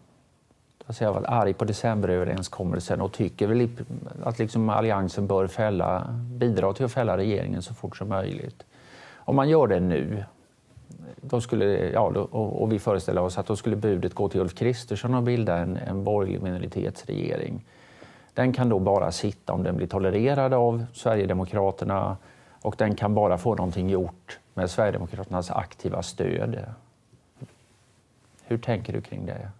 [0.86, 3.68] Alltså jag har varit arg på decemberöverenskommelsen och tycker väl
[4.22, 8.64] att liksom Alliansen bör fälla, bidra till att fälla regeringen så fort som möjligt.
[9.16, 10.24] Om man gör det nu,
[11.20, 14.40] då skulle, ja, då, och, och, vi föreställer oss att då skulle budet gå till
[14.40, 17.64] Ulf Kristersson och bilda en, en borgerlig minoritetsregering.
[18.34, 22.16] Den kan då bara sitta om den blir tolererad av Sverigedemokraterna
[22.62, 26.58] och den kan bara få någonting gjort med Sverigedemokraternas aktiva stöd.
[28.44, 29.50] Hur tänker du kring det?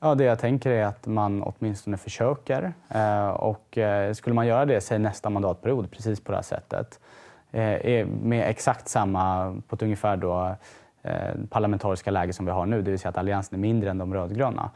[0.00, 2.72] Ja, det jag tänker är att man åtminstone försöker.
[2.88, 7.00] Eh, och eh, skulle man göra det, säg nästa mandatperiod, precis på det här sättet,
[7.52, 10.56] eh, med exakt samma, på ett ungefär då,
[11.04, 13.98] Eh, parlamentariska läge som vi har nu, det vill säga att alliansen är mindre än
[13.98, 14.70] de rödgröna.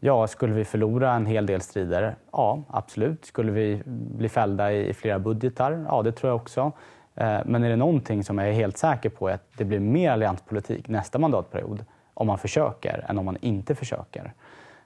[0.00, 2.16] Ja, skulle vi förlora en hel del strider?
[2.32, 3.24] Ja, absolut.
[3.24, 5.86] Skulle vi bli fällda i flera budgetar?
[5.88, 6.72] Ja, det tror jag också.
[7.14, 9.80] Eh, men är det någonting som jag är helt säker på är att det blir
[9.80, 14.32] mer allianspolitik nästa mandatperiod om man försöker än om man inte försöker.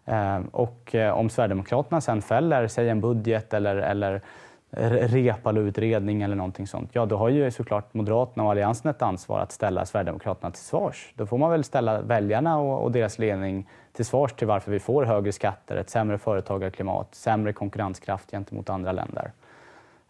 [0.05, 4.23] Eh, och om Sverigedemokraterna sen fäller, säg en budget eller, eller
[4.71, 9.53] Reepaluutredning eller någonting sånt, ja då har ju såklart Moderaterna och Alliansen ett ansvar att
[9.53, 11.13] ställa Sverigedemokraterna till svars.
[11.15, 14.81] Då får man väl ställa väljarna och, och deras ledning till svars till varför vi
[14.81, 19.33] får högre skatter, ett sämre företagarklimat, sämre konkurrenskraft gentemot andra länder.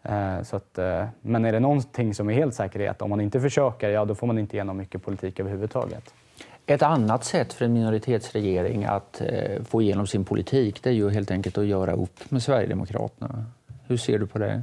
[0.03, 3.09] Eh, så att, eh, men är det någonting som är helt säkert är att om
[3.09, 6.13] man inte försöker, ja då får man inte igenom mycket politik överhuvudtaget.
[6.65, 11.09] Ett annat sätt för en minoritetsregering att eh, få igenom sin politik det är ju
[11.09, 13.45] helt enkelt att göra upp med Sverigedemokraterna.
[13.89, 14.61] Hur ser du på det?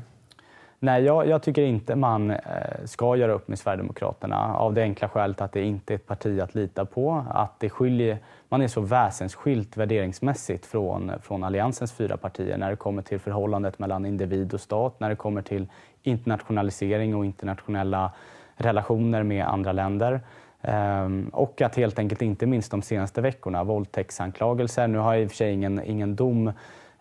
[0.79, 2.37] Nej, jag, jag, tycker inte man eh,
[2.85, 6.41] ska göra upp med Sverigedemokraterna av det enkla skälet att det inte är ett parti
[6.41, 7.25] att lita på.
[7.31, 12.77] Att det skiljer, man är så väsensskilt värderingsmässigt från, från Alliansens fyra partier när det
[12.77, 15.67] kommer till förhållandet mellan individ och stat, när det kommer till
[16.03, 18.13] internationalisering och internationella
[18.57, 20.21] relationer med andra länder.
[20.63, 24.87] Ehm, och att helt enkelt, inte minst de senaste veckorna, våldtäktsanklagelser.
[24.87, 26.53] Nu har jag i och för sig ingen, ingen dom.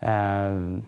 [0.03, 0.79] Uh,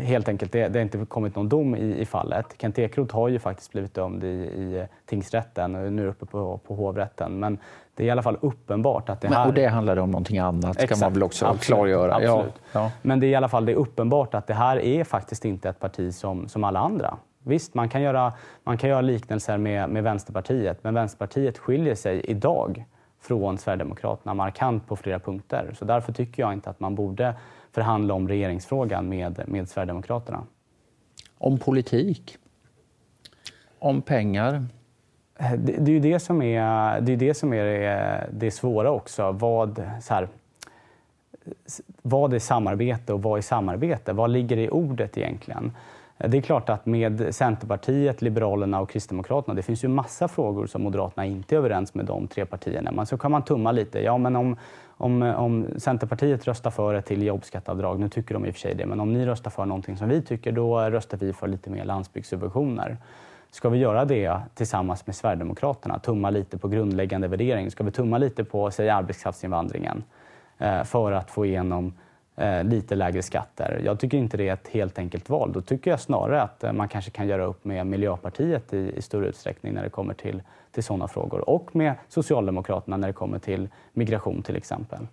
[0.00, 2.54] helt enkelt, det, det har inte kommit någon dom i, i fallet.
[2.58, 6.74] Kent Ekeroth har ju faktiskt blivit dömd i, i tingsrätten och nu uppe på, på
[6.74, 7.38] hovrätten.
[7.38, 7.58] Men
[7.94, 9.38] det är i alla fall uppenbart att det här...
[9.38, 12.14] Men, och det handlar om någonting annat, Exakt, kan man väl också absolut, klargöra.
[12.14, 12.54] Absolut.
[12.72, 12.90] Ja, ja.
[13.02, 15.80] Men det är i alla fall det uppenbart att det här är faktiskt inte ett
[15.80, 17.16] parti som, som alla andra.
[17.42, 18.32] Visst, man kan göra,
[18.64, 22.84] man kan göra liknelser med, med Vänsterpartiet, men Vänsterpartiet skiljer sig idag
[23.20, 25.74] från Sverigedemokraterna markant på flera punkter.
[25.78, 27.34] Så därför tycker jag inte att man borde
[27.78, 30.42] förhandla om regeringsfrågan med, med Sverigedemokraterna.
[31.38, 32.36] Om politik?
[33.78, 34.66] Om pengar?
[35.38, 38.90] Det, det är ju det som är det, är det, som är det, det svåra
[38.90, 39.32] också.
[39.32, 40.28] Vad, så här,
[42.02, 44.12] vad är samarbete och vad är samarbete?
[44.12, 45.72] Vad ligger i ordet egentligen?
[46.18, 50.82] Det är klart att med Centerpartiet, Liberalerna och Kristdemokraterna, det finns ju massa frågor som
[50.82, 52.92] Moderaterna inte är överens med de tre partierna.
[52.92, 54.00] Men så kan man tumma lite.
[54.00, 54.56] Ja, men om,
[54.96, 58.74] om, om Centerpartiet röstar för ett till jobbskatteavdrag, nu tycker de i och för sig
[58.74, 61.70] det, men om ni röstar för någonting som vi tycker, då röstar vi för lite
[61.70, 62.96] mer landsbygdssubventioner.
[63.50, 67.70] Ska vi göra det tillsammans med Sverigedemokraterna, tumma lite på grundläggande värdering?
[67.70, 70.04] Ska vi tumma lite på, säg arbetskraftsinvandringen,
[70.58, 71.92] eh, för att få igenom
[72.38, 73.80] eh, lite lägre skatter.
[73.84, 75.52] Jag tycker inte det är ett helt enkelt val.
[75.52, 79.02] Då tycker jag snarare att eh, man kanske kan göra upp med Miljöpartiet i, i
[79.02, 81.50] större utsträckning när det kommer till, till sådana frågor.
[81.50, 85.06] Och med Socialdemokraterna när det kommer till migration till exempel.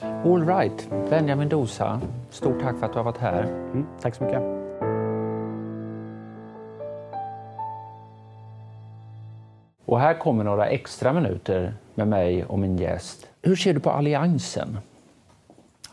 [0.00, 0.90] All right.
[1.10, 3.42] Benjamin Dosa, stort tack för att du har varit här.
[3.42, 4.42] Mm, tack så mycket.
[9.84, 13.26] Och här kommer några extra minuter med mig och min gäst.
[13.42, 14.78] Hur ser du på Alliansen?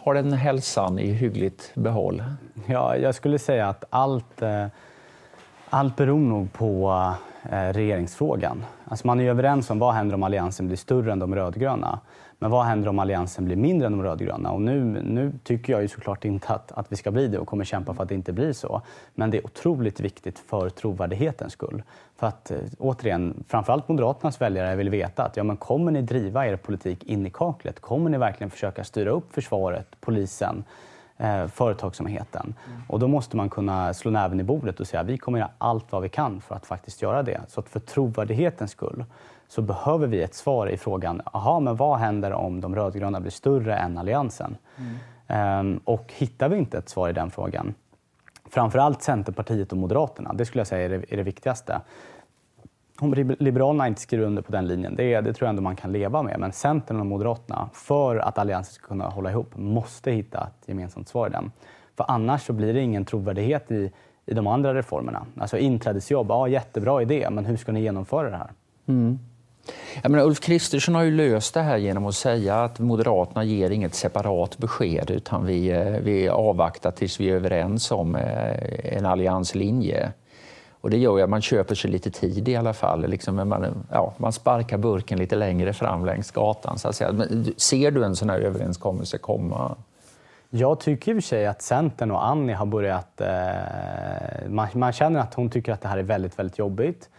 [0.04, 2.24] Har den hälsan i hyggligt behåll?
[2.66, 4.66] Ja, jag skulle säga att allt, eh,
[5.70, 6.92] allt beror nog på
[7.52, 8.66] eh, regeringsfrågan.
[8.86, 12.00] Alltså man är överens om vad händer om Alliansen blir större än de rödgröna.
[12.42, 14.52] Men vad händer om Alliansen blir mindre än de rödgröna?
[14.52, 17.48] Och nu, nu tycker jag ju såklart inte att, att vi ska bli det och
[17.48, 18.82] kommer kämpa för att det inte blir så.
[19.16, 21.84] Men det är otroligt viktigt för trovärdighetens skull.
[22.18, 26.48] För att eh, återigen, framförallt Moderaternas väljare vill veta att ja, men kommer ni driva
[26.48, 27.80] er politik in i kaklet?
[27.80, 30.64] Kommer ni verkligen försöka styra upp försvaret, polisen,
[31.20, 32.54] eh, företagsamheten?
[32.68, 32.82] Mm.
[32.88, 35.52] Och då måste man kunna slå näven i bordet och säga att vi kommer göra
[35.58, 37.42] allt vad vi kan för att faktiskt göra det.
[37.48, 39.06] Så att för trovärdighetens skull
[39.48, 43.32] så behöver vi ett svar i frågan, aha, men vad händer om de rödgröna blir
[43.32, 44.58] större än Alliansen?
[44.78, 44.98] Mm.
[45.60, 47.74] Um, och hittar vi inte ett svar i den frågan,
[48.50, 51.82] framförallt Centerpartiet och Moderaterna, det skulle jag säga är det, är det viktigaste.
[53.02, 55.92] Om Liberalerna inte skriver under på den linjen, det, det tror jag ändå man kan
[55.92, 56.40] leva med.
[56.40, 61.10] Men Centern och Moderaterna, för att Alliansen ska kunna hålla ihop, måste hitta ett gemensamt
[61.10, 61.52] svar i den.
[61.98, 63.92] För annars så blir det ingen trovärdighet i,
[64.26, 65.26] i de andra reformerna.
[65.38, 68.52] Alltså inträdesjobb, ja jättebra idé, men hur ska ni genomföra det här?
[68.88, 69.20] Mm.
[70.02, 73.70] Jag menar, Ulf Kristersson har ju löst det här genom att säga att Moderaterna ger
[73.70, 79.06] inget separat besked utan vi, eh, vi avvaktar tills vi är överens om eh, en
[79.06, 80.12] allianslinje.
[80.82, 83.08] Och det gör ju att man köper sig lite tid i alla fall.
[83.08, 86.80] Liksom man, ja, man sparkar burken lite längre fram längs gatan.
[86.80, 87.12] Så att säga.
[87.12, 89.76] Men ser du en sån här överenskommelse komma?
[90.50, 93.22] Jag tycker i och för sig att Centern och Annie har börjat...
[93.22, 97.10] Eh, man, man, känner att hon tycker att det här är väldigt, väldigt jobbigt.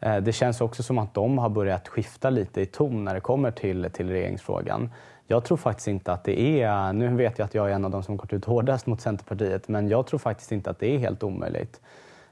[0.00, 3.20] Eh, det känns också som att de har börjat skifta lite i ton när det
[3.20, 4.90] kommer till, till regeringsfrågan.
[5.26, 6.92] Jag tror faktiskt inte att det är...
[6.92, 9.68] Nu vet jag att jag är en av de som gått ut hårdast mot Centerpartiet,
[9.68, 11.80] men jag tror faktiskt inte att det är helt omöjligt.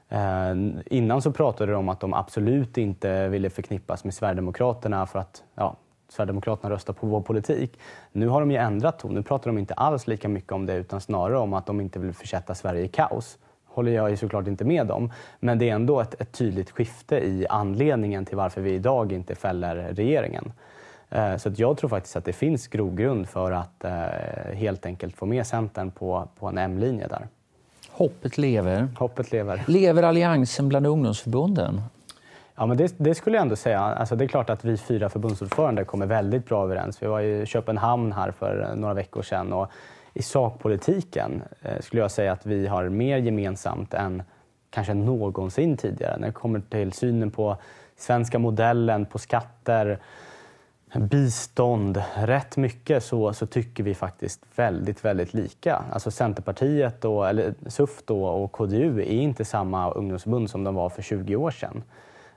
[0.09, 5.19] Eh, innan så pratade de om att de absolut inte ville förknippas med Sverigedemokraterna för
[5.19, 5.75] att ja,
[6.09, 7.79] Sverigedemokraterna röstar på vår politik.
[8.11, 9.13] Nu har de ju ändrat ton.
[9.13, 11.99] Nu pratar de inte alls lika mycket om det utan snarare om att de inte
[11.99, 13.37] vill försätta Sverige i kaos.
[13.65, 15.11] håller jag ju såklart inte med om.
[15.39, 19.35] Men det är ändå ett, ett tydligt skifte i anledningen till varför vi idag inte
[19.35, 20.51] fäller regeringen.
[21.09, 23.91] Eh, så jag tror faktiskt att det finns grogrund för att eh,
[24.53, 27.27] helt enkelt få med Centern på, på en M-linje där.
[27.97, 28.87] Hoppet lever.
[28.97, 29.63] Hoppet lever.
[29.67, 31.81] Lever alliansen bland ungdomsförbunden?
[32.55, 33.79] Ja, men det, det, skulle jag ändå säga.
[33.79, 37.03] Alltså, det är klart att vi fyra förbundsordförande kommer väldigt bra överens.
[37.03, 39.71] Vi var i Köpenhamn här för några veckor sedan och
[40.13, 44.23] i sakpolitiken eh, skulle jag säga att vi har mer gemensamt än
[44.69, 47.57] kanske någonsin tidigare när det kommer till synen på
[47.97, 49.99] svenska modellen, på skatter,
[50.93, 55.83] bistånd, rätt mycket så, så tycker vi faktiskt väldigt, väldigt lika.
[55.91, 60.89] Alltså Centerpartiet, då, eller SUF då, och KDU är inte samma ungdomsförbund som de var
[60.89, 61.83] för 20 år sedan.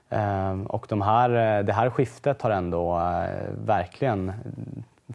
[0.09, 4.33] Ehm, och de här, det här skiftet har ändå eh, verkligen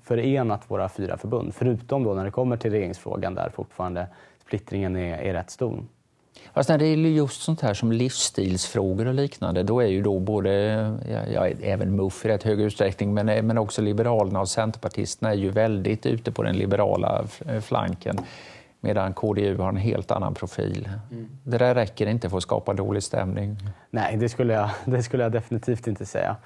[0.02, 1.54] förenat våra fyra förbund.
[1.54, 4.06] Förutom då när det kommer till regeringsfrågan där fortfarande
[4.46, 5.84] splittringen är, är rätt stor.
[6.54, 10.18] Fast när det gäller just sånt här som livsstilsfrågor och liknande, då är ju då
[10.18, 10.52] både,
[11.34, 15.50] ja, även MUF i rätt hög utsträckning, men, men också Liberalerna och Centerpartisterna är ju
[15.50, 17.24] väldigt ute på den liberala
[17.62, 18.18] flanken.
[18.80, 20.88] Medan KDU har en helt annan profil.
[21.10, 21.28] Mm.
[21.42, 23.58] Det där räcker inte för att skapa dålig stämning.
[23.90, 26.36] Nej, det skulle jag, det skulle jag definitivt inte säga.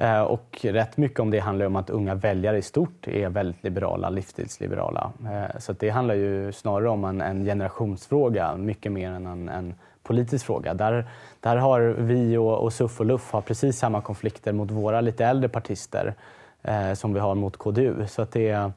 [0.00, 3.64] Eh, och rätt mycket om det handlar om att unga väljare i stort är väldigt
[3.64, 5.12] liberala, livsstilsliberala.
[5.24, 9.74] Eh, så det handlar ju snarare om en, en generationsfråga, mycket mer än en, en
[10.02, 10.74] politisk fråga.
[10.74, 11.08] Där,
[11.40, 15.24] där har vi och, och SUF och LUF har precis samma konflikter mot våra lite
[15.24, 16.14] äldre partister
[16.62, 18.06] eh, som vi har mot KDU.
[18.06, 18.70] Så att det,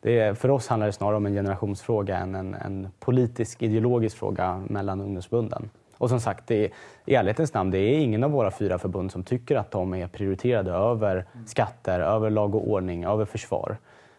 [0.00, 4.62] det, för oss handlar det snarare om en generationsfråga än en, en politisk, ideologisk fråga
[4.68, 5.70] mellan ungdomsförbunden.
[5.98, 6.70] Och som sagt, det är,
[7.04, 10.08] i ärlighetens namn, det är ingen av våra fyra förbund som tycker att de är
[10.08, 13.76] prioriterade över skatter, över lag och ordning, över försvar.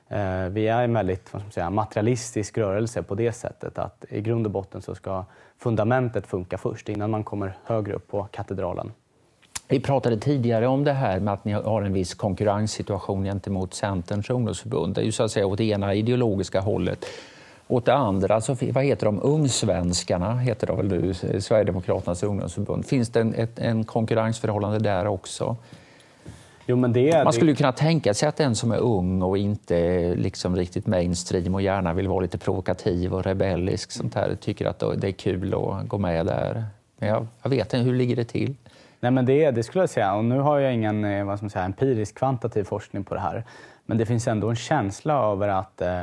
[0.10, 4.06] Eh, vi är en väldigt vad ska man säga, materialistisk rörelse på det sättet att
[4.10, 5.26] i grund och botten så ska
[5.58, 8.92] fundamentet funka först innan man kommer högre upp på katedralen.
[9.70, 14.30] Vi pratade tidigare om det här med att ni har en viss konkurrenssituation gentemot Centerns
[14.30, 14.96] ungdomsförbund.
[14.96, 17.06] Det är ju så att säga åt det ena ideologiska hållet.
[17.68, 19.20] Åt det andra, så, vad heter de?
[19.24, 22.86] Ungsvenskarna heter de väl nu, Sverigedemokraternas ungdomsförbund.
[22.86, 25.56] Finns det en, ett, en konkurrensförhållande där också?
[26.66, 29.38] Jo, men det, Man skulle ju kunna tänka sig att den som är ung och
[29.38, 34.66] inte liksom riktigt mainstream och gärna vill vara lite provokativ och rebellisk sånt här, tycker
[34.66, 36.66] att det är kul att gå med där.
[36.98, 38.56] Men jag, jag vet inte, hur ligger det till?
[39.00, 40.16] Nej, men det, det skulle jag säga.
[40.16, 43.22] Och nu har jag ingen eh, vad ska man säga, empirisk kvantitativ forskning på det
[43.22, 43.44] här.
[43.86, 46.02] Men det finns ändå en känsla över att eh,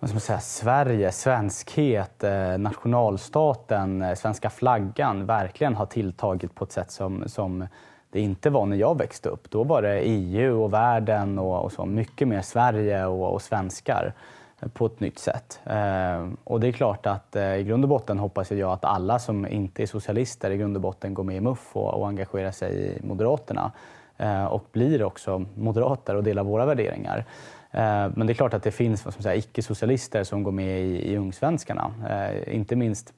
[0.00, 6.64] vad ska man säga, Sverige, svenskhet, eh, nationalstaten, eh, svenska flaggan verkligen har tilltagit på
[6.64, 7.66] ett sätt som, som
[8.10, 9.50] det inte var när jag växte upp.
[9.50, 14.12] Då var det EU och världen och, och så, mycket mer Sverige och, och svenskar
[14.60, 15.60] eh, på ett nytt sätt.
[15.64, 19.18] Eh, och det är klart att eh, i grund och botten hoppas jag att alla
[19.18, 22.50] som inte är socialister i grund och botten går med i MUF och, och engagerar
[22.50, 23.72] sig i Moderaterna
[24.16, 27.24] eh, och blir också moderater och delar våra värderingar.
[27.70, 31.92] Eh, men det är klart att det finns icke-socialister som går med i, i Ungsvenskarna.
[32.10, 33.12] Eh, inte minst,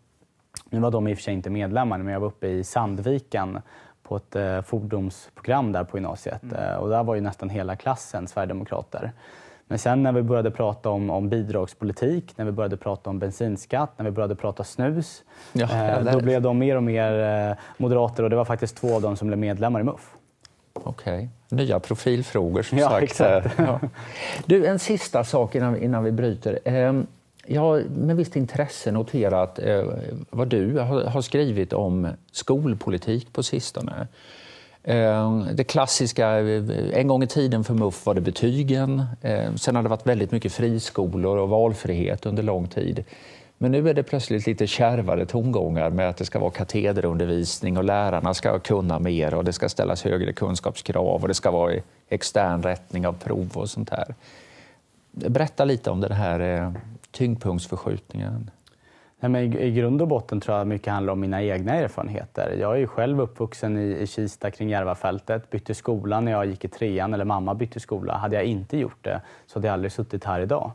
[0.71, 3.61] nu var de i och för sig inte medlemmar, men jag var uppe i Sandviken
[4.03, 6.43] på ett eh, fordonsprogram där på gymnasiet.
[6.43, 6.81] Mm.
[6.81, 9.13] Och där var ju nästan hela klassen sverigedemokrater.
[9.67, 13.91] Men sen när vi började prata om, om bidragspolitik, när vi började prata om bensinskatt,
[13.97, 18.23] när vi började prata snus, ja, eh, då blev de mer och mer eh, moderater
[18.23, 20.17] och det var faktiskt två av dem som blev medlemmar i MUF.
[20.85, 21.15] Okej.
[21.15, 21.29] Okay.
[21.65, 23.03] Nya profilfrågor som ja, sagt.
[23.03, 23.55] Exakt.
[23.59, 23.81] Ja.
[24.47, 26.59] Du, en sista sak innan, innan vi bryter.
[26.65, 27.07] Ehm,
[27.47, 29.85] jag har med visst intresse noterat eh,
[30.31, 34.07] vad du har skrivit om skolpolitik på sistone.
[34.85, 39.03] Ehm, det klassiska, eh, en gång i tiden för MUF var det betygen.
[39.23, 43.05] Ehm, sen har det varit väldigt mycket friskolor och valfrihet under lång tid.
[43.63, 47.85] Men nu är det plötsligt lite kärvare tongångar med att det ska vara katederundervisning och
[47.85, 51.75] lärarna ska kunna mer och det ska ställas högre kunskapskrav och det ska vara
[52.09, 54.15] extern rättning av prov och sånt här.
[55.11, 56.73] Berätta lite om den här eh,
[57.11, 58.51] tyngdpunktsförskjutningen.
[59.21, 62.57] Nej, men I grund och botten tror jag mycket handlar om mina egna erfarenheter.
[62.61, 66.65] Jag är ju själv uppvuxen i, i Kista kring Järvafältet, bytte skola när jag gick
[66.65, 68.15] i trean, eller mamma bytte skola.
[68.17, 70.73] Hade jag inte gjort det så hade jag aldrig suttit här idag.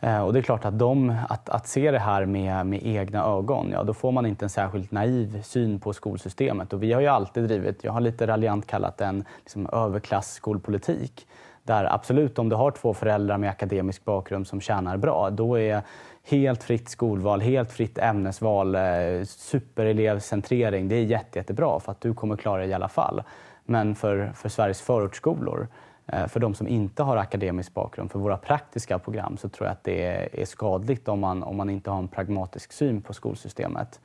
[0.00, 3.24] Eh, och det är klart att, de, att, att se det här med, med egna
[3.24, 6.72] ögon, ja då får man inte en särskilt naiv syn på skolsystemet.
[6.72, 11.26] Och vi har ju alltid drivit, jag har lite raljant kallat det en liksom, överklassskolpolitik.
[11.62, 15.82] Där absolut, om du har två föräldrar med akademisk bakgrund som tjänar bra, då är
[16.22, 18.82] helt fritt skolval, helt fritt ämnesval, eh,
[19.24, 23.22] superelevcentrering, det är jätte, jättebra för att du kommer klara det i alla fall.
[23.64, 25.68] Men för, för Sveriges förortsskolor,
[26.06, 29.72] Eh, för de som inte har akademisk bakgrund, för våra praktiska program så tror jag
[29.72, 34.00] att det är skadligt om man, om man inte har en pragmatisk syn på skolsystemet.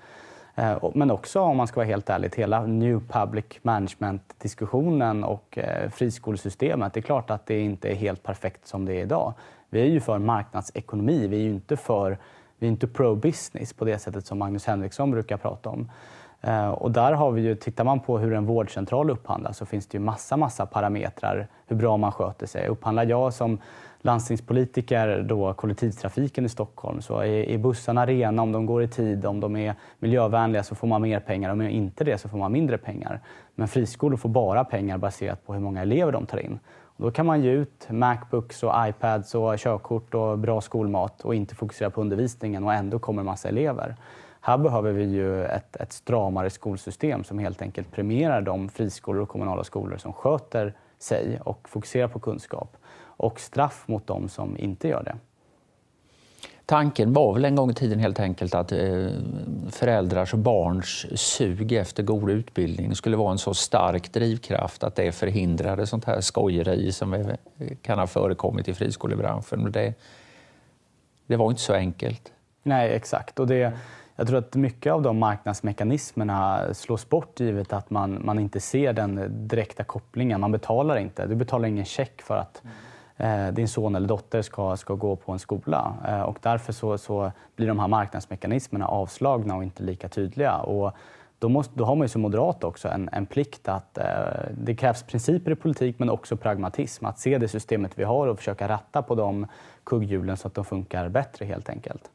[0.55, 5.89] Eh, men också om man ska vara helt ärlig, hela New Public Management-diskussionen och eh,
[5.89, 6.93] friskolesystemet.
[6.93, 9.33] Det är klart att det inte är helt perfekt som det är idag.
[9.69, 12.17] Vi är ju för marknadsekonomi, vi är ju inte för
[12.57, 15.91] vi är inte pro-business på det sättet som Magnus Henriksson brukar prata om.
[16.41, 19.87] Eh, och där har vi ju, tittar man på hur en vårdcentral upphandlas så finns
[19.87, 22.67] det ju massa, massa parametrar hur bra man sköter sig.
[22.67, 23.59] Upphandlar jag som
[24.01, 29.25] landstingspolitiker då kollektivtrafiken i Stockholm så är, är bussarna rena, om de går i tid,
[29.25, 31.49] om de är miljövänliga så får man mer pengar.
[31.49, 33.19] Om inte det så får man mindre pengar.
[33.55, 36.59] Men friskolor får bara pengar baserat på hur många elever de tar in.
[36.97, 41.55] Då kan man ge ut Macbooks och iPads och körkort och bra skolmat och inte
[41.55, 43.95] fokusera på undervisningen och ändå kommer en massa elever.
[44.41, 49.29] Här behöver vi ju ett, ett stramare skolsystem som helt enkelt premierar de friskolor och
[49.29, 54.87] kommunala skolor som sköter sig och fokuserar på kunskap och straff mot de som inte
[54.87, 55.15] gör det.
[56.65, 59.07] Tanken var väl en gång i tiden helt enkelt att eh,
[59.69, 65.11] föräldrars och barns sug efter god utbildning skulle vara en så stark drivkraft att det
[65.11, 67.35] förhindrade sånt här skojeri som
[67.81, 69.71] kan ha förekommit i friskolebranschen.
[69.71, 69.93] Det,
[71.27, 72.31] det var inte så enkelt.
[72.63, 73.39] Nej, exakt.
[73.39, 73.73] Och det,
[74.19, 78.93] jag tror att mycket av de marknadsmekanismerna slås bort givet att man, man inte ser
[78.93, 80.41] den direkta kopplingen.
[80.41, 81.27] Man betalar inte.
[81.27, 82.63] Du betalar ingen check för att
[83.21, 85.93] Eh, din son eller dotter ska, ska gå på en skola.
[86.07, 90.57] Eh, och därför så, så blir de här marknadsmekanismerna avslagna och inte lika tydliga.
[90.57, 90.91] Och
[91.39, 94.05] då, måste, då har man ju som moderat också en, en plikt att eh,
[94.51, 97.05] det krävs principer i politik men också pragmatism.
[97.05, 99.47] Att se det systemet vi har och försöka ratta på de
[99.83, 102.11] kugghjulen så att de funkar bättre helt enkelt.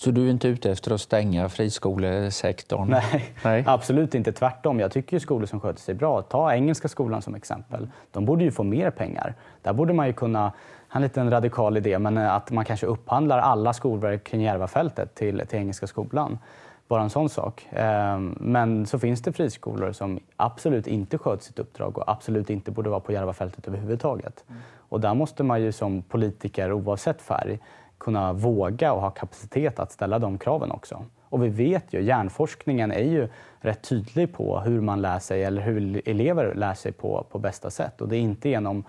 [0.00, 2.88] Så du är inte ute efter att stänga friskolesektorn?
[2.90, 4.32] Nej, Nej, absolut inte.
[4.32, 4.80] Tvärtom.
[4.80, 6.22] Jag tycker ju skolor som sköter sig bra.
[6.22, 7.88] Ta Engelska skolan som exempel.
[8.10, 9.34] De borde ju få mer pengar.
[9.62, 10.52] Där borde man ju kunna,
[10.92, 15.58] en liten radikal idé, men att man kanske upphandlar alla skolverk kring Järvafältet till, till
[15.58, 16.38] Engelska skolan.
[16.88, 17.68] Bara en sån sak.
[17.70, 22.70] Ehm, men så finns det friskolor som absolut inte sköter sitt uppdrag och absolut inte
[22.70, 24.44] borde vara på Järvafältet överhuvudtaget.
[24.48, 24.60] Mm.
[24.88, 27.58] Och där måste man ju som politiker, oavsett färg,
[27.98, 31.04] kunna våga och ha kapacitet att ställa de kraven också.
[31.22, 33.28] Och vi vet ju, hjärnforskningen är ju
[33.60, 37.70] rätt tydlig på hur man lär sig eller hur elever lär sig på, på bästa
[37.70, 38.00] sätt.
[38.00, 38.84] Och det är inte genom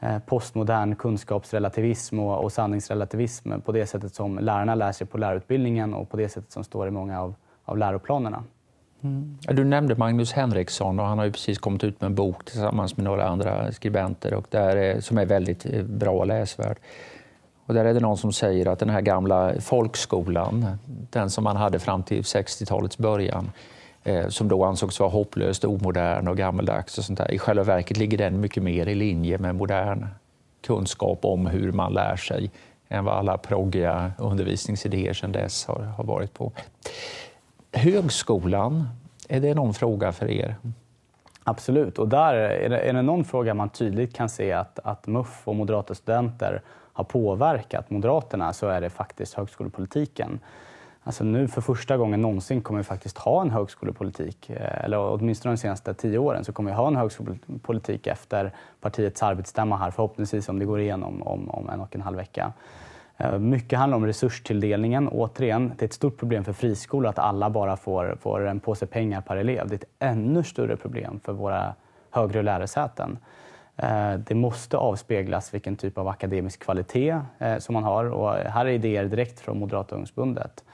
[0.00, 5.94] eh, postmodern kunskapsrelativism och, och sanningsrelativism på det sättet som lärarna lär sig på lärarutbildningen
[5.94, 7.34] och på det sättet som står i många av,
[7.64, 8.44] av läroplanerna.
[9.02, 9.38] Mm.
[9.40, 12.96] Du nämnde Magnus Henriksson och han har ju precis kommit ut med en bok tillsammans
[12.96, 16.76] med några andra skribenter och där, som är väldigt eh, bra och läsvärd.
[17.68, 20.78] Och där är det någon som säger att den här gamla folkskolan,
[21.10, 23.50] den som man hade fram till 60-talets början,
[24.04, 27.30] eh, som då ansågs vara hopplöst omodern och gammaldags och sånt där.
[27.30, 30.06] I själva verket ligger den mycket mer i linje med modern
[30.66, 32.50] kunskap om hur man lär sig
[32.88, 36.52] än vad alla proggiga undervisningsidéer sedan dess har, har varit på.
[37.72, 38.88] Högskolan,
[39.28, 40.56] är det någon fråga för er?
[41.44, 45.06] Absolut, och där är det, är det någon fråga man tydligt kan se att, att
[45.06, 46.62] MUF och moderata studenter
[46.98, 50.40] har påverkat Moderaterna så är det faktiskt högskolepolitiken.
[51.02, 54.50] Alltså nu för första gången någonsin kommer vi faktiskt ha en högskolepolitik.
[54.50, 59.22] Eh, eller åtminstone de senaste tio åren så kommer vi ha en högskolepolitik efter partiets
[59.22, 62.52] arbetsstämma här, förhoppningsvis om det går igenom om, om en och en halv vecka.
[63.16, 65.08] Eh, mycket handlar om resurstilldelningen.
[65.08, 68.86] Återigen, det är ett stort problem för friskolor att alla bara får, får en påse
[68.86, 69.68] pengar per elev.
[69.68, 71.74] Det är ett ännu större problem för våra
[72.10, 73.18] högre lärosäten.
[73.82, 78.04] Eh, det måste avspeglas vilken typ av akademisk kvalitet eh, som man har.
[78.04, 80.64] Och här är idéer direkt från Moderata ungdomsförbundet.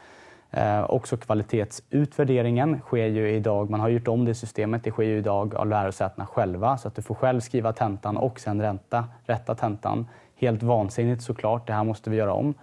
[0.51, 5.19] Eh, också kvalitetsutvärderingen sker ju idag, man har gjort om det systemet, det sker ju
[5.19, 9.55] idag av lärosätena själva så att du får själv skriva tentan och sen ränta, rätta
[9.55, 10.09] tentan.
[10.37, 12.55] Helt vansinnigt såklart, det här måste vi göra om.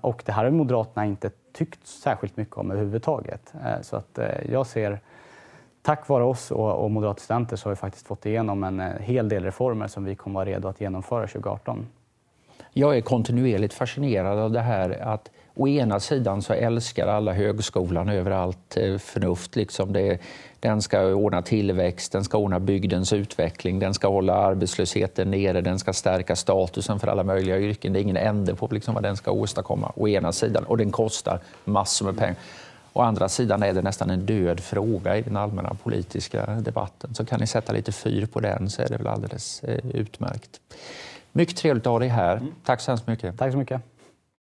[0.00, 3.54] Och det här har Moderaterna inte tyckt särskilt mycket om överhuvudtaget.
[3.82, 4.18] Så att
[4.48, 5.00] jag ser
[5.88, 8.86] tack vare oss och, och Moderata studenter så har vi faktiskt fått igenom en eh,
[9.00, 11.86] hel del reformer som vi kommer vara redo att genomföra 2018.
[12.72, 15.30] Jag är kontinuerligt fascinerad av det här att
[15.60, 19.56] Å ena sidan så älskar alla högskolan överallt eh, förnuft.
[19.56, 20.18] Liksom det,
[20.60, 25.78] den ska ordna tillväxt, den ska ordna bygdens utveckling, den ska hålla arbetslösheten nere, den
[25.78, 27.92] ska stärka statusen för alla möjliga yrken.
[27.92, 29.92] Det är ingen ände på liksom vad den ska åstadkomma.
[29.96, 30.64] Å ena sidan.
[30.64, 32.36] Och den kostar massor med pengar.
[32.92, 37.14] Å andra sidan är det nästan en död fråga i den allmänna politiska debatten.
[37.14, 40.60] Så kan ni sätta lite fyr på den så är det väl alldeles eh, utmärkt.
[41.32, 42.40] Mycket trevligt att ha dig här.
[42.64, 43.38] Tack så hemskt mycket.
[43.38, 43.82] Tack så mycket.